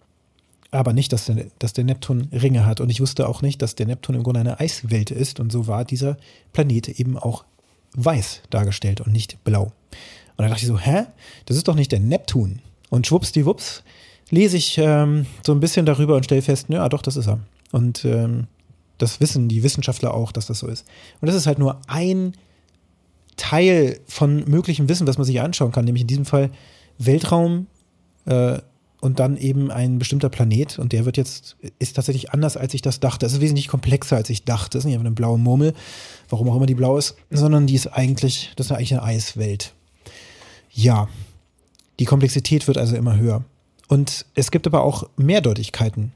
Aber 0.73 0.93
nicht, 0.93 1.13
dass 1.13 1.27
der, 1.27 1.47
dass 1.61 1.73
der 1.73 1.85
Neptun 1.85 2.27
Ringe 2.33 2.67
hat. 2.67 2.81
Und 2.81 2.91
ich 2.91 3.01
wusste 3.01 3.29
auch 3.29 3.43
nicht, 3.43 3.63
dass 3.63 3.77
der 3.77 3.87
Neptun 3.87 4.17
im 4.17 4.25
Grunde 4.25 4.41
eine 4.41 4.59
Eiswelt 4.59 5.13
ist. 5.13 5.39
Und 5.39 5.53
so 5.53 5.69
war 5.69 5.85
dieser 5.85 6.17
Planet 6.53 6.89
eben 6.89 7.17
auch 7.17 7.45
weiß 7.95 8.43
dargestellt 8.51 9.03
und 9.03 9.13
nicht 9.13 9.45
blau. 9.45 9.67
Und 9.67 9.73
dann 10.39 10.49
dachte 10.49 10.63
ich 10.63 10.69
so, 10.69 10.81
hä? 10.81 11.05
Das 11.47 11.57
ist 11.57 11.69
doch 11.69 11.77
nicht 11.77 11.93
der 11.93 12.01
Neptun. 12.01 12.59
Und 12.91 13.07
schwuppsdiwupps 13.07 13.85
lese 14.31 14.57
ich 14.57 14.79
ähm, 14.79 15.27
so 15.47 15.53
ein 15.53 15.61
bisschen 15.61 15.87
darüber 15.87 16.17
und 16.17 16.25
stelle 16.25 16.43
fest, 16.43 16.67
ja, 16.71 16.89
doch, 16.89 17.03
das 17.03 17.17
ist 17.17 17.29
er. 17.29 17.39
Und 17.73 18.05
ähm, 18.05 18.47
das 18.99 19.21
wissen 19.21 19.49
die 19.49 19.63
Wissenschaftler 19.63 20.15
auch, 20.15 20.33
dass 20.33 20.47
das 20.47 20.59
so 20.59 20.67
ist. 20.67 20.87
Und 21.21 21.27
das 21.27 21.37
ist 21.37 21.47
halt 21.47 21.59
nur 21.59 21.81
ein 21.87 22.33
Teil 23.37 24.01
von 24.07 24.45
möglichem 24.49 24.89
Wissen, 24.89 25.07
was 25.07 25.19
man 25.19 25.25
sich 25.25 25.41
anschauen 25.41 25.73
kann, 25.73 25.85
nämlich 25.85 26.03
in 26.03 26.09
diesem 26.09 26.25
Fall 26.25 26.51
Weltraum 26.99 27.69
äh, 28.27 28.59
und 29.01 29.21
dann 29.21 29.37
eben 29.37 29.71
ein 29.71 29.99
bestimmter 29.99 30.29
Planet 30.29 30.79
und 30.81 30.93
der 30.93 31.05
wird 31.05 31.17
jetzt, 31.17 31.57
ist 31.79 31.95
tatsächlich 31.95 32.33
anders, 32.33 32.57
als 32.57 32.75
ich 32.75 32.83
das 32.83 32.99
dachte. 32.99 33.27
Es 33.27 33.35
ist 33.35 33.41
wesentlich 33.41 33.69
komplexer, 33.69 34.17
als 34.17 34.29
ich 34.29 34.45
dachte. 34.45 34.71
Das 34.71 34.81
ist 34.81 34.87
nicht 34.87 34.95
einfach 34.95 35.07
eine 35.07 35.15
blaue 35.15 35.39
Murmel, 35.39 35.73
warum 36.29 36.51
auch 36.51 36.57
immer 36.57 36.67
die 36.67 36.75
blau 36.75 36.99
ist, 36.99 37.15
sondern 37.31 37.69
die 37.69 37.77
ist 37.77 37.87
eigentlich, 37.87 38.53
das 38.57 38.67
ist 38.67 38.73
eigentlich 38.73 38.95
eine 38.95 39.05
Eiswelt. 39.05 39.75
Ja, 40.73 41.09
die 42.01 42.05
Komplexität 42.05 42.67
wird 42.67 42.77
also 42.77 42.97
immer 42.97 43.17
höher. 43.17 43.45
Und 43.87 44.27
es 44.35 44.51
gibt 44.51 44.67
aber 44.67 44.83
auch 44.83 45.09
Mehrdeutigkeiten. 45.17 46.13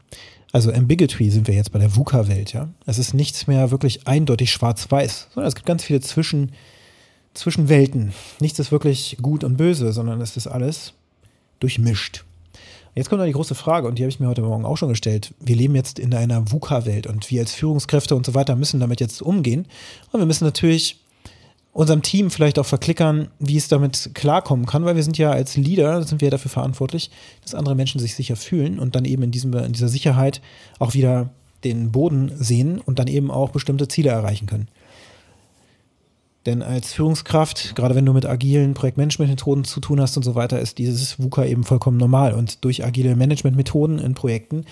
Also 0.52 0.70
Ambiguity 0.70 1.30
sind 1.30 1.48
wir 1.48 1.54
jetzt 1.54 1.72
bei 1.72 1.78
der 1.78 1.96
VUCA-Welt, 1.96 2.52
ja. 2.52 2.68
Es 2.84 2.98
ist 2.98 3.14
nichts 3.14 3.46
mehr 3.46 3.70
wirklich 3.70 4.06
eindeutig 4.06 4.52
schwarz-weiß, 4.52 5.28
sondern 5.34 5.48
es 5.48 5.54
gibt 5.54 5.66
ganz 5.66 5.82
viele 5.82 6.02
Zwischen, 6.02 6.52
Zwischenwelten. 7.32 8.12
Nichts 8.38 8.58
ist 8.58 8.70
wirklich 8.70 9.16
gut 9.22 9.44
und 9.44 9.56
böse, 9.56 9.92
sondern 9.94 10.20
es 10.20 10.36
ist 10.36 10.46
alles 10.46 10.92
durchmischt. 11.60 12.24
Jetzt 12.94 13.08
kommt 13.08 13.20
noch 13.20 13.26
die 13.26 13.32
große 13.32 13.54
Frage, 13.54 13.88
und 13.88 13.98
die 13.98 14.02
habe 14.02 14.10
ich 14.10 14.20
mir 14.20 14.28
heute 14.28 14.42
Morgen 14.42 14.66
auch 14.66 14.76
schon 14.76 14.90
gestellt. 14.90 15.32
Wir 15.40 15.56
leben 15.56 15.74
jetzt 15.74 15.98
in 15.98 16.12
einer 16.12 16.52
VUCA-Welt 16.52 17.06
und 17.06 17.30
wir 17.30 17.40
als 17.40 17.54
Führungskräfte 17.54 18.14
und 18.14 18.26
so 18.26 18.34
weiter 18.34 18.54
müssen 18.54 18.80
damit 18.80 19.00
jetzt 19.00 19.22
umgehen. 19.22 19.66
Und 20.10 20.20
wir 20.20 20.26
müssen 20.26 20.44
natürlich 20.44 21.01
unserem 21.72 22.02
Team 22.02 22.30
vielleicht 22.30 22.58
auch 22.58 22.66
verklickern, 22.66 23.28
wie 23.38 23.56
es 23.56 23.68
damit 23.68 24.10
klarkommen 24.14 24.66
kann, 24.66 24.84
weil 24.84 24.96
wir 24.96 25.02
sind 25.02 25.16
ja 25.16 25.30
als 25.30 25.56
Leader, 25.56 26.02
sind 26.02 26.20
wir 26.20 26.30
dafür 26.30 26.50
verantwortlich, 26.50 27.10
dass 27.42 27.54
andere 27.54 27.74
Menschen 27.74 27.98
sich 27.98 28.14
sicher 28.14 28.36
fühlen 28.36 28.78
und 28.78 28.94
dann 28.94 29.06
eben 29.06 29.22
in, 29.22 29.30
diesem, 29.30 29.54
in 29.54 29.72
dieser 29.72 29.88
Sicherheit 29.88 30.42
auch 30.78 30.94
wieder 30.94 31.30
den 31.64 31.90
Boden 31.90 32.32
sehen 32.36 32.78
und 32.78 32.98
dann 32.98 33.06
eben 33.06 33.30
auch 33.30 33.50
bestimmte 33.50 33.88
Ziele 33.88 34.10
erreichen 34.10 34.46
können. 34.46 34.68
Denn 36.44 36.60
als 36.62 36.92
Führungskraft, 36.92 37.76
gerade 37.76 37.94
wenn 37.94 38.04
du 38.04 38.12
mit 38.12 38.26
agilen 38.26 38.74
Projektmanagementmethoden 38.74 39.64
zu 39.64 39.80
tun 39.80 40.00
hast 40.00 40.16
und 40.16 40.24
so 40.24 40.34
weiter, 40.34 40.58
ist 40.58 40.78
dieses 40.78 41.20
VUCA 41.20 41.44
eben 41.44 41.62
vollkommen 41.62 41.98
normal. 41.98 42.34
Und 42.34 42.64
durch 42.64 42.84
agile 42.84 43.14
Managementmethoden 43.14 44.00
in 44.00 44.14
Projekten 44.14 44.64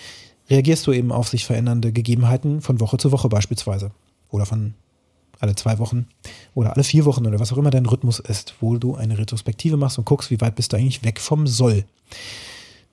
reagierst 0.50 0.86
du 0.88 0.92
eben 0.92 1.12
auf 1.12 1.28
sich 1.28 1.44
verändernde 1.46 1.92
Gegebenheiten 1.92 2.60
von 2.60 2.80
Woche 2.80 2.98
zu 2.98 3.12
Woche 3.12 3.28
beispielsweise. 3.28 3.92
Oder 4.30 4.46
von 4.46 4.74
alle 5.40 5.54
zwei 5.54 5.78
Wochen 5.78 6.06
oder 6.54 6.74
alle 6.74 6.84
vier 6.84 7.04
Wochen 7.04 7.26
oder 7.26 7.40
was 7.40 7.52
auch 7.52 7.58
immer 7.58 7.70
dein 7.70 7.86
Rhythmus 7.86 8.18
ist, 8.18 8.54
wo 8.60 8.76
du 8.76 8.94
eine 8.94 9.18
Retrospektive 9.18 9.76
machst 9.76 9.98
und 9.98 10.04
guckst, 10.04 10.30
wie 10.30 10.40
weit 10.40 10.54
bist 10.54 10.72
du 10.72 10.76
eigentlich 10.76 11.02
weg 11.02 11.20
vom 11.20 11.46
Soll. 11.46 11.84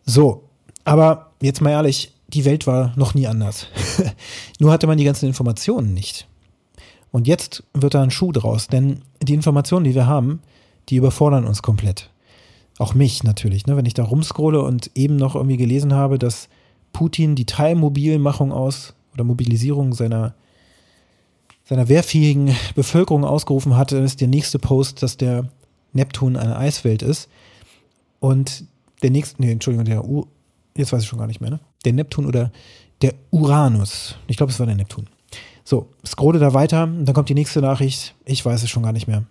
So, 0.05 0.43
aber 0.85 1.31
jetzt 1.41 1.61
mal 1.61 1.71
ehrlich, 1.71 2.13
die 2.29 2.45
Welt 2.45 2.67
war 2.67 2.93
noch 2.95 3.13
nie 3.13 3.27
anders. 3.27 3.67
Nur 4.59 4.71
hatte 4.71 4.87
man 4.87 4.97
die 4.97 5.03
ganzen 5.03 5.27
Informationen 5.27 5.93
nicht. 5.93 6.27
Und 7.11 7.27
jetzt 7.27 7.63
wird 7.73 7.93
da 7.93 8.01
ein 8.01 8.11
Schuh 8.11 8.31
draus, 8.31 8.67
denn 8.67 9.01
die 9.21 9.33
Informationen, 9.33 9.85
die 9.85 9.95
wir 9.95 10.07
haben, 10.07 10.41
die 10.89 10.97
überfordern 10.97 11.45
uns 11.45 11.61
komplett. 11.61 12.09
Auch 12.77 12.93
mich 12.93 13.23
natürlich, 13.23 13.65
ne? 13.65 13.75
wenn 13.75 13.85
ich 13.85 13.93
da 13.93 14.03
rumscrolle 14.03 14.61
und 14.61 14.91
eben 14.93 15.15
noch 15.15 15.35
irgendwie 15.35 15.57
gelesen 15.57 15.93
habe, 15.93 16.19
dass 16.19 16.47
Putin 16.93 17.35
die 17.35 17.45
Teilmobilmachung 17.45 18.51
aus 18.51 18.93
oder 19.13 19.23
Mobilisierung 19.23 19.93
seiner, 19.93 20.35
seiner 21.67 21.89
wehrfähigen 21.89 22.55
Bevölkerung 22.75 23.25
ausgerufen 23.25 23.75
hatte, 23.75 23.95
dann 23.95 24.05
ist 24.05 24.21
der 24.21 24.27
nächste 24.27 24.57
Post, 24.57 25.03
dass 25.03 25.17
der 25.17 25.49
Neptun 25.93 26.37
eine 26.37 26.57
Eiswelt 26.57 27.01
ist. 27.01 27.27
Und 28.19 28.63
der 29.03 29.11
nächste, 29.11 29.41
nee, 29.41 29.51
Entschuldigung, 29.51 29.85
der 29.85 30.05
U, 30.05 30.27
jetzt 30.77 30.93
weiß 30.93 31.03
ich 31.03 31.09
schon 31.09 31.19
gar 31.19 31.27
nicht 31.27 31.41
mehr, 31.41 31.49
ne? 31.49 31.59
Der 31.85 31.93
Neptun 31.93 32.25
oder 32.25 32.51
der 33.01 33.13
Uranus. 33.31 34.15
Ich 34.27 34.37
glaube, 34.37 34.51
es 34.51 34.59
war 34.59 34.65
der 34.65 34.75
Neptun. 34.75 35.07
So, 35.63 35.89
scrolle 36.05 36.39
da 36.39 36.53
weiter 36.53 36.83
und 36.83 37.05
dann 37.05 37.13
kommt 37.13 37.29
die 37.29 37.33
nächste 37.33 37.59
Nachricht. 37.59 38.15
Ich 38.25 38.45
weiß 38.45 38.63
es 38.63 38.69
schon 38.69 38.83
gar 38.83 38.93
nicht 38.93 39.07
mehr. 39.07 39.25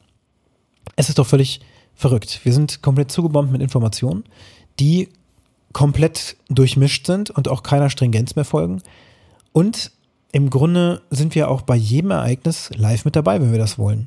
Es 0.95 1.09
ist 1.09 1.19
doch 1.19 1.27
völlig 1.27 1.61
verrückt. 1.95 2.41
Wir 2.45 2.53
sind 2.53 2.83
komplett 2.83 3.11
zugebombt 3.11 3.51
mit 3.51 3.63
Informationen, 3.63 4.25
die 4.79 5.09
komplett 5.73 6.37
durchmischt 6.49 7.07
sind 7.07 7.31
und 7.31 7.49
auch 7.49 7.63
keiner 7.63 7.91
Stringenz 7.91 8.37
mehr 8.37 8.45
folgen. 8.45 8.83
Und 9.53 9.91
im 10.37 10.51
Grunde 10.51 11.01
sind 11.09 11.35
wir 11.35 11.49
auch 11.49 11.63
bei 11.63 11.77
jedem 11.77 12.11
Ereignis 12.11 12.69
live 12.77 13.07
mit 13.07 13.17
dabei, 13.17 13.41
wenn 13.41 13.53
wir 13.53 13.59
das 13.59 13.79
wollen. 13.79 14.07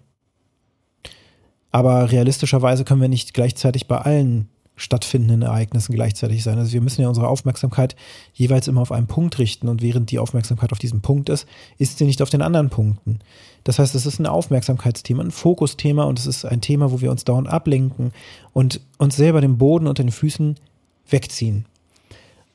Aber 1.71 2.11
realistischerweise 2.11 2.85
können 2.85 3.01
wir 3.01 3.09
nicht 3.09 3.33
gleichzeitig 3.33 3.87
bei 3.87 3.97
allen 3.97 4.47
stattfindenden 4.75 5.41
Ereignissen 5.41 5.95
gleichzeitig 5.95 6.43
sein. 6.43 6.59
Also 6.59 6.73
wir 6.73 6.81
müssen 6.81 7.01
ja 7.01 7.07
unsere 7.07 7.27
Aufmerksamkeit 7.27 7.95
jeweils 8.31 8.67
immer 8.67 8.81
auf 8.81 8.91
einen 8.91 9.07
Punkt 9.07 9.39
richten 9.39 9.67
und 9.69 9.81
während 9.81 10.11
die 10.11 10.19
Aufmerksamkeit 10.19 10.71
auf 10.71 10.77
diesem 10.77 11.01
Punkt 11.01 11.29
ist, 11.29 11.47
ist 11.79 11.97
sie 11.97 12.05
nicht 12.05 12.21
auf 12.21 12.29
den 12.29 12.43
anderen 12.43 12.69
Punkten. 12.69 13.21
Das 13.63 13.79
heißt, 13.79 13.95
es 13.95 14.05
ist 14.05 14.19
ein 14.19 14.27
Aufmerksamkeitsthema, 14.27 15.23
ein 15.23 15.31
Fokusthema 15.31 16.03
und 16.03 16.19
es 16.19 16.27
ist 16.27 16.45
ein 16.45 16.61
Thema, 16.61 16.91
wo 16.91 17.01
wir 17.01 17.09
uns 17.09 17.25
dauernd 17.25 17.49
ablenken 17.49 18.13
und 18.53 18.81
uns 18.99 19.15
selber 19.15 19.41
den 19.41 19.57
Boden 19.57 19.87
unter 19.87 20.03
den 20.03 20.11
Füßen 20.11 20.57
wegziehen. 21.09 21.65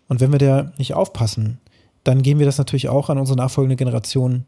Und 0.07 0.21
wenn 0.21 0.31
wir 0.31 0.39
da 0.39 0.73
nicht 0.79 0.95
aufpassen, 0.95 1.59
dann 2.05 2.23
geben 2.23 2.39
wir 2.39 2.47
das 2.47 2.59
natürlich 2.59 2.89
auch 2.89 3.11
an 3.11 3.19
unsere 3.19 3.37
nachfolgende 3.37 3.77
Generation 3.77 4.45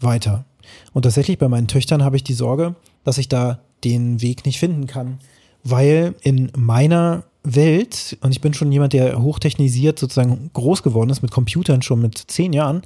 weiter. 0.00 0.44
Und 0.92 1.02
tatsächlich 1.02 1.38
bei 1.38 1.48
meinen 1.48 1.68
Töchtern 1.68 2.02
habe 2.02 2.16
ich 2.16 2.24
die 2.24 2.32
Sorge, 2.32 2.74
dass 3.04 3.18
ich 3.18 3.28
da 3.28 3.60
den 3.84 4.22
Weg 4.22 4.46
nicht 4.46 4.58
finden 4.58 4.86
kann, 4.86 5.18
weil 5.62 6.14
in 6.22 6.50
meiner 6.56 7.24
Welt, 7.42 8.16
und 8.22 8.32
ich 8.32 8.40
bin 8.40 8.54
schon 8.54 8.72
jemand, 8.72 8.94
der 8.94 9.20
hochtechnisiert 9.20 9.98
sozusagen 9.98 10.50
groß 10.54 10.82
geworden 10.82 11.10
ist 11.10 11.22
mit 11.22 11.30
Computern 11.30 11.82
schon 11.82 12.00
mit 12.00 12.16
zehn 12.16 12.54
Jahren, 12.54 12.82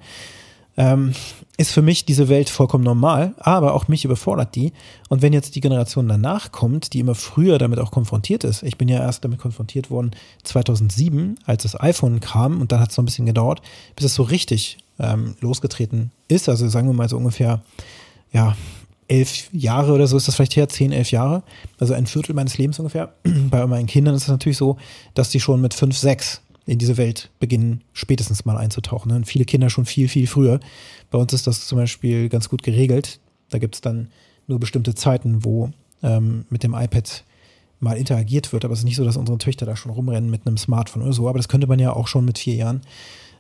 ähm, 0.78 1.12
ist 1.56 1.72
für 1.72 1.82
mich 1.82 2.06
diese 2.06 2.28
Welt 2.28 2.48
vollkommen 2.48 2.84
normal, 2.84 3.34
aber 3.38 3.74
auch 3.74 3.88
mich 3.88 4.04
überfordert 4.04 4.54
die. 4.54 4.72
Und 5.08 5.22
wenn 5.22 5.32
jetzt 5.32 5.56
die 5.56 5.60
Generation 5.60 6.08
danach 6.08 6.52
kommt, 6.52 6.92
die 6.92 7.00
immer 7.00 7.16
früher 7.16 7.58
damit 7.58 7.80
auch 7.80 7.90
konfrontiert 7.90 8.44
ist, 8.44 8.62
ich 8.62 8.78
bin 8.78 8.88
ja 8.88 9.00
erst 9.00 9.24
damit 9.24 9.40
konfrontiert 9.40 9.90
worden 9.90 10.12
2007, 10.44 11.40
als 11.44 11.64
das 11.64 11.78
iPhone 11.80 12.20
kam 12.20 12.60
und 12.60 12.70
dann 12.70 12.78
hat 12.78 12.92
es 12.92 12.96
noch 12.96 13.02
ein 13.02 13.06
bisschen 13.06 13.26
gedauert, 13.26 13.60
bis 13.96 14.06
es 14.06 14.14
so 14.14 14.22
richtig 14.22 14.78
ähm, 15.00 15.34
losgetreten 15.40 16.12
ist. 16.28 16.48
Also 16.48 16.68
sagen 16.68 16.86
wir 16.86 16.94
mal 16.94 17.08
so 17.08 17.16
ungefähr, 17.16 17.60
ja, 18.32 18.56
elf 19.08 19.48
Jahre 19.52 19.92
oder 19.92 20.06
so 20.06 20.16
ist 20.16 20.28
das 20.28 20.36
vielleicht 20.36 20.54
her, 20.54 20.68
zehn, 20.68 20.92
elf 20.92 21.10
Jahre, 21.10 21.42
also 21.80 21.94
ein 21.94 22.06
Viertel 22.06 22.34
meines 22.34 22.56
Lebens 22.56 22.78
ungefähr. 22.78 23.14
Bei 23.50 23.66
meinen 23.66 23.86
Kindern 23.86 24.14
ist 24.14 24.22
es 24.22 24.28
natürlich 24.28 24.58
so, 24.58 24.76
dass 25.14 25.30
die 25.30 25.40
schon 25.40 25.60
mit 25.60 25.74
fünf, 25.74 25.98
sechs 25.98 26.40
in 26.68 26.78
diese 26.78 26.98
Welt 26.98 27.30
beginnen, 27.40 27.82
spätestens 27.94 28.44
mal 28.44 28.58
einzutauchen. 28.58 29.10
Und 29.12 29.24
viele 29.24 29.46
Kinder 29.46 29.70
schon 29.70 29.86
viel, 29.86 30.06
viel 30.06 30.26
früher. 30.26 30.60
Bei 31.10 31.18
uns 31.18 31.32
ist 31.32 31.46
das 31.46 31.66
zum 31.66 31.78
Beispiel 31.78 32.28
ganz 32.28 32.50
gut 32.50 32.62
geregelt. 32.62 33.20
Da 33.48 33.58
gibt 33.58 33.74
es 33.74 33.80
dann 33.80 34.08
nur 34.46 34.60
bestimmte 34.60 34.94
Zeiten, 34.94 35.44
wo 35.44 35.70
ähm, 36.02 36.44
mit 36.50 36.62
dem 36.62 36.74
iPad 36.74 37.24
mal 37.80 37.96
interagiert 37.96 38.52
wird. 38.52 38.66
Aber 38.66 38.74
es 38.74 38.80
ist 38.80 38.84
nicht 38.84 38.96
so, 38.96 39.04
dass 39.04 39.16
unsere 39.16 39.38
Töchter 39.38 39.64
da 39.64 39.76
schon 39.76 39.92
rumrennen 39.92 40.30
mit 40.30 40.46
einem 40.46 40.58
Smartphone 40.58 41.02
oder 41.02 41.14
so. 41.14 41.26
Aber 41.26 41.38
das 41.38 41.48
könnte 41.48 41.66
man 41.66 41.78
ja 41.78 41.94
auch 41.94 42.06
schon 42.06 42.26
mit 42.26 42.38
vier 42.38 42.54
Jahren 42.54 42.82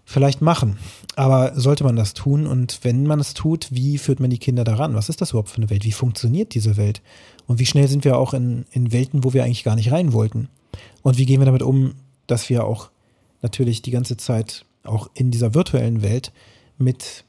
vielleicht 0.06 0.40
machen. 0.40 0.78
Aber 1.14 1.52
sollte 1.54 1.84
man 1.84 1.96
das 1.96 2.14
tun? 2.14 2.46
Und 2.46 2.78
wenn 2.82 3.06
man 3.06 3.20
es 3.20 3.34
tut, 3.34 3.68
wie 3.70 3.98
führt 3.98 4.20
man 4.20 4.30
die 4.30 4.38
Kinder 4.38 4.64
daran? 4.64 4.94
Was 4.94 5.10
ist 5.10 5.20
das 5.20 5.30
überhaupt 5.30 5.50
für 5.50 5.58
eine 5.58 5.68
Welt? 5.68 5.84
Wie 5.84 5.92
funktioniert 5.92 6.54
diese 6.54 6.78
Welt? 6.78 7.02
Und 7.46 7.58
wie 7.58 7.66
schnell 7.66 7.88
sind 7.88 8.06
wir 8.06 8.16
auch 8.16 8.32
in, 8.32 8.64
in 8.70 8.90
Welten, 8.90 9.22
wo 9.22 9.34
wir 9.34 9.44
eigentlich 9.44 9.64
gar 9.64 9.76
nicht 9.76 9.92
rein 9.92 10.14
wollten? 10.14 10.48
Und 11.02 11.18
wie 11.18 11.26
gehen 11.26 11.42
wir 11.42 11.46
damit 11.46 11.62
um, 11.62 11.92
dass 12.26 12.48
wir 12.48 12.64
auch 12.64 12.88
natürlich 13.42 13.82
die 13.82 13.90
ganze 13.90 14.16
Zeit 14.16 14.64
auch 14.84 15.10
in 15.14 15.30
dieser 15.30 15.54
virtuellen 15.54 16.02
Welt 16.02 16.32
mit, 16.78 17.24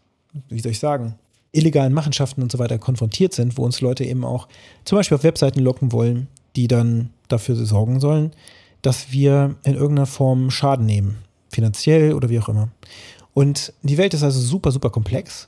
wie 0.49 0.59
soll 0.59 0.71
ich 0.71 0.79
sagen, 0.79 1.15
illegalen 1.51 1.93
Machenschaften 1.93 2.41
und 2.41 2.51
so 2.51 2.59
weiter 2.59 2.77
konfrontiert 2.77 3.33
sind, 3.33 3.57
wo 3.57 3.63
uns 3.63 3.81
Leute 3.81 4.05
eben 4.05 4.23
auch 4.23 4.47
zum 4.85 4.97
Beispiel 4.97 5.15
auf 5.15 5.23
Webseiten 5.23 5.59
locken 5.59 5.91
wollen, 5.91 6.27
die 6.55 6.67
dann 6.67 7.09
dafür 7.27 7.55
sorgen 7.55 7.99
sollen, 7.99 8.31
dass 8.81 9.11
wir 9.11 9.55
in 9.63 9.73
irgendeiner 9.73 10.05
Form 10.05 10.51
Schaden 10.51 10.85
nehmen 10.85 11.17
finanziell 11.49 12.13
oder 12.13 12.29
wie 12.29 12.39
auch 12.39 12.49
immer. 12.49 12.69
Und 13.33 13.73
die 13.81 13.97
Welt 13.97 14.13
ist 14.13 14.23
also 14.23 14.39
super, 14.39 14.71
super 14.71 14.89
komplex. 14.89 15.47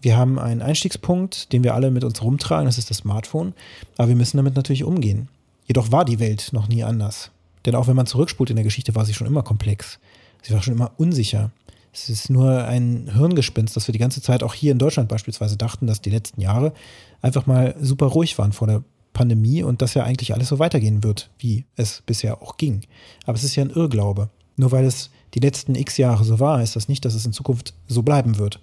Wir 0.00 0.16
haben 0.16 0.38
einen 0.38 0.62
Einstiegspunkt, 0.62 1.52
den 1.52 1.62
wir 1.62 1.74
alle 1.74 1.90
mit 1.90 2.04
uns 2.04 2.22
rumtragen, 2.22 2.66
das 2.66 2.78
ist 2.78 2.90
das 2.90 2.98
Smartphone, 2.98 3.52
aber 3.98 4.08
wir 4.08 4.16
müssen 4.16 4.38
damit 4.38 4.56
natürlich 4.56 4.84
umgehen. 4.84 5.28
Jedoch 5.66 5.92
war 5.92 6.04
die 6.04 6.20
Welt 6.20 6.50
noch 6.52 6.68
nie 6.68 6.82
anders. 6.84 7.30
Denn 7.66 7.74
auch 7.74 7.86
wenn 7.86 7.96
man 7.96 8.06
zurückspult 8.06 8.50
in 8.50 8.56
der 8.56 8.64
Geschichte, 8.64 8.94
war 8.94 9.04
sie 9.04 9.14
schon 9.14 9.26
immer 9.26 9.42
komplex. 9.42 9.98
Sie 10.42 10.52
war 10.52 10.62
schon 10.62 10.74
immer 10.74 10.92
unsicher. 10.96 11.50
Es 11.92 12.08
ist 12.08 12.30
nur 12.30 12.64
ein 12.64 13.10
Hirngespinst, 13.12 13.76
dass 13.76 13.88
wir 13.88 13.92
die 13.92 13.98
ganze 13.98 14.22
Zeit 14.22 14.42
auch 14.42 14.54
hier 14.54 14.72
in 14.72 14.78
Deutschland 14.78 15.08
beispielsweise 15.08 15.56
dachten, 15.56 15.86
dass 15.86 16.00
die 16.00 16.10
letzten 16.10 16.40
Jahre 16.40 16.72
einfach 17.20 17.46
mal 17.46 17.74
super 17.80 18.06
ruhig 18.06 18.38
waren 18.38 18.52
vor 18.52 18.68
der 18.68 18.82
Pandemie 19.12 19.62
und 19.62 19.82
dass 19.82 19.94
ja 19.94 20.04
eigentlich 20.04 20.32
alles 20.32 20.48
so 20.48 20.58
weitergehen 20.58 21.02
wird, 21.02 21.30
wie 21.38 21.64
es 21.76 22.02
bisher 22.06 22.42
auch 22.42 22.56
ging. 22.56 22.82
Aber 23.26 23.36
es 23.36 23.44
ist 23.44 23.56
ja 23.56 23.64
ein 23.64 23.70
Irrglaube. 23.70 24.30
Nur 24.56 24.72
weil 24.72 24.84
es 24.84 25.10
die 25.34 25.40
letzten 25.40 25.74
x 25.74 25.96
Jahre 25.96 26.24
so 26.24 26.38
war, 26.38 26.58
heißt 26.58 26.76
das 26.76 26.88
nicht, 26.88 27.04
dass 27.04 27.14
es 27.14 27.26
in 27.26 27.32
Zukunft 27.32 27.74
so 27.88 28.02
bleiben 28.02 28.38
wird. 28.38 28.60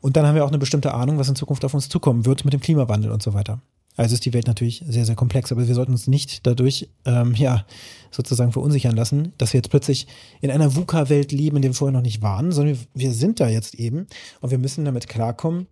Und 0.00 0.16
dann 0.16 0.26
haben 0.26 0.36
wir 0.36 0.44
auch 0.44 0.48
eine 0.48 0.58
bestimmte 0.58 0.94
Ahnung, 0.94 1.18
was 1.18 1.28
in 1.28 1.34
Zukunft 1.34 1.64
auf 1.64 1.74
uns 1.74 1.88
zukommen 1.88 2.24
wird 2.24 2.44
mit 2.44 2.54
dem 2.54 2.60
Klimawandel 2.60 3.10
und 3.10 3.22
so 3.22 3.34
weiter. 3.34 3.60
Also 3.98 4.14
ist 4.14 4.24
die 4.24 4.32
Welt 4.32 4.46
natürlich 4.46 4.84
sehr, 4.88 5.04
sehr 5.04 5.16
komplex, 5.16 5.50
aber 5.50 5.66
wir 5.66 5.74
sollten 5.74 5.90
uns 5.90 6.06
nicht 6.06 6.46
dadurch, 6.46 6.88
ähm, 7.04 7.34
ja, 7.34 7.66
sozusagen 8.12 8.52
verunsichern 8.52 8.94
lassen, 8.94 9.32
dass 9.38 9.52
wir 9.52 9.58
jetzt 9.58 9.70
plötzlich 9.70 10.06
in 10.40 10.52
einer 10.52 10.76
VUCA-Welt 10.76 11.32
leben, 11.32 11.56
in 11.56 11.62
der 11.62 11.72
wir 11.72 11.74
vorher 11.74 11.92
noch 11.92 12.04
nicht 12.04 12.22
waren, 12.22 12.52
sondern 12.52 12.78
wir 12.94 13.12
sind 13.12 13.40
da 13.40 13.48
jetzt 13.48 13.74
eben 13.74 14.06
und 14.40 14.52
wir 14.52 14.58
müssen 14.58 14.84
damit 14.84 15.08
klarkommen 15.08 15.66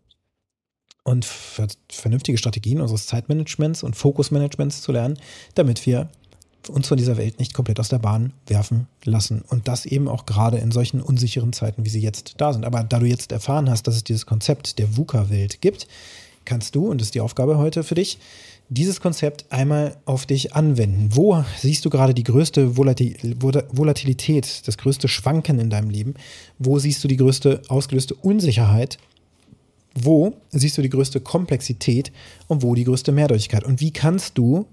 und 1.04 1.24
vernünftige 1.24 2.36
Strategien 2.36 2.80
unseres 2.80 3.06
Zeitmanagements 3.06 3.84
und 3.84 3.94
Fokusmanagements 3.94 4.82
zu 4.82 4.90
lernen, 4.90 5.18
damit 5.54 5.86
wir 5.86 6.08
uns 6.68 6.88
von 6.88 6.96
dieser 6.96 7.16
Welt 7.16 7.38
nicht 7.38 7.54
komplett 7.54 7.78
aus 7.78 7.90
der 7.90 8.00
Bahn 8.00 8.32
werfen 8.48 8.88
lassen. 9.04 9.42
Und 9.42 9.68
das 9.68 9.86
eben 9.86 10.08
auch 10.08 10.26
gerade 10.26 10.58
in 10.58 10.72
solchen 10.72 11.00
unsicheren 11.00 11.52
Zeiten, 11.52 11.84
wie 11.84 11.90
sie 11.90 12.00
jetzt 12.00 12.34
da 12.38 12.52
sind. 12.52 12.64
Aber 12.64 12.82
da 12.82 12.98
du 12.98 13.06
jetzt 13.06 13.30
erfahren 13.30 13.70
hast, 13.70 13.86
dass 13.86 13.94
es 13.94 14.02
dieses 14.02 14.26
Konzept 14.26 14.80
der 14.80 14.96
VUCA-Welt 14.96 15.60
gibt, 15.60 15.86
kannst 16.46 16.74
du, 16.74 16.88
und 16.88 17.00
das 17.00 17.08
ist 17.08 17.14
die 17.14 17.20
Aufgabe 17.20 17.58
heute 17.58 17.84
für 17.84 17.94
dich, 17.94 18.18
dieses 18.68 19.00
Konzept 19.00 19.44
einmal 19.50 19.96
auf 20.06 20.26
dich 20.26 20.54
anwenden. 20.54 21.10
Wo 21.12 21.44
siehst 21.58 21.84
du 21.84 21.90
gerade 21.90 22.14
die 22.14 22.24
größte 22.24 22.76
Volatilität, 22.76 24.66
das 24.66 24.78
größte 24.78 25.06
Schwanken 25.06 25.60
in 25.60 25.70
deinem 25.70 25.90
Leben? 25.90 26.14
Wo 26.58 26.78
siehst 26.78 27.04
du 27.04 27.08
die 27.08 27.16
größte 27.16 27.62
ausgelöste 27.68 28.14
Unsicherheit? 28.14 28.98
Wo 29.94 30.34
siehst 30.50 30.76
du 30.78 30.82
die 30.82 30.90
größte 30.90 31.20
Komplexität 31.20 32.10
und 32.48 32.62
wo 32.62 32.74
die 32.74 32.84
größte 32.84 33.12
Mehrdeutigkeit? 33.12 33.64
Und 33.64 33.80
wie 33.80 33.92
kannst 33.92 34.36
du 34.36 34.66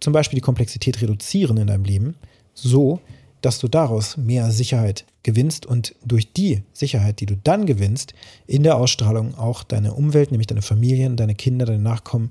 zum 0.00 0.12
Beispiel 0.12 0.38
die 0.38 0.42
Komplexität 0.42 1.02
reduzieren 1.02 1.56
in 1.58 1.66
deinem 1.66 1.84
Leben, 1.84 2.14
so 2.54 3.00
dass 3.42 3.58
du 3.58 3.68
daraus 3.68 4.16
mehr 4.16 4.50
Sicherheit 4.50 5.04
gewinnst 5.22 5.66
und 5.66 5.94
durch 6.04 6.32
die 6.32 6.62
Sicherheit, 6.72 7.20
die 7.20 7.26
du 7.26 7.36
dann 7.36 7.66
gewinnst, 7.66 8.14
in 8.46 8.62
der 8.62 8.76
Ausstrahlung 8.76 9.34
auch 9.34 9.62
deine 9.62 9.94
Umwelt, 9.94 10.30
nämlich 10.30 10.46
deine 10.46 10.62
Familien, 10.62 11.16
deine 11.16 11.34
Kinder, 11.34 11.66
deine 11.66 11.82
Nachkommen 11.82 12.30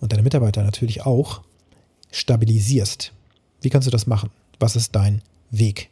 und 0.00 0.12
deine 0.12 0.22
Mitarbeiter 0.22 0.62
natürlich 0.62 1.04
auch 1.04 1.42
stabilisierst. 2.10 3.12
Wie 3.60 3.70
kannst 3.70 3.86
du 3.86 3.90
das 3.92 4.06
machen? 4.06 4.30
Was 4.58 4.76
ist 4.76 4.94
dein 4.94 5.22
Weg? 5.50 5.90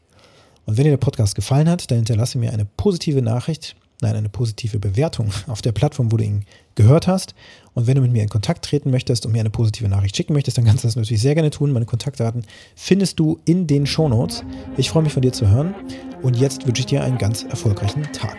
Und 0.65 0.77
wenn 0.77 0.85
dir 0.85 0.91
der 0.91 0.97
Podcast 0.99 1.35
gefallen 1.35 1.69
hat, 1.69 1.91
dann 1.91 1.99
hinterlasse 1.99 2.39
mir 2.39 2.53
eine 2.53 2.65
positive 2.65 3.23
Nachricht 3.23 3.77
nein, 4.01 4.17
eine 4.17 4.29
positive 4.29 4.79
Bewertung 4.79 5.31
auf 5.47 5.63
der 5.63 5.73
Plattform, 5.73 6.13
wo 6.13 6.17
du 6.17 6.25
ihn 6.25 6.45
gehört 6.75 7.07
hast. 7.07 7.35
Und 7.75 7.87
wenn 7.87 7.97
du 7.97 8.01
mit 8.01 8.13
mir 8.13 8.23
in 8.23 8.29
Kontakt 8.29 8.65
treten 8.65 8.91
möchtest 8.91 9.27
und 9.27 9.33
mir 9.33 9.41
eine 9.41 9.51
positive 9.51 9.89
Nachricht 9.89 10.17
schicken 10.17 10.33
möchtest, 10.33 10.59
dann 10.59 10.65
kannst 10.65 10.85
du 10.85 10.89
das 10.89 10.97
natürlich 10.97 11.23
sehr 11.23 11.35
gerne 11.35 11.51
tun. 11.51 11.73
Meine 11.73 11.87
Kontaktdaten 11.87 12.45
findest 12.75 13.19
du 13.19 13.41
in 13.45 13.67
den 13.67 13.87
Shownotes. 13.87 14.45
Ich 14.77 14.91
freue 14.91 15.03
mich 15.03 15.13
von 15.13 15.23
dir 15.23 15.33
zu 15.33 15.49
hören 15.49 15.75
und 16.23 16.37
jetzt 16.37 16.67
wünsche 16.67 16.81
ich 16.81 16.87
dir 16.87 17.03
einen 17.03 17.19
ganz 17.19 17.45
erfolgreichen 17.45 18.05
Tag. 18.13 18.37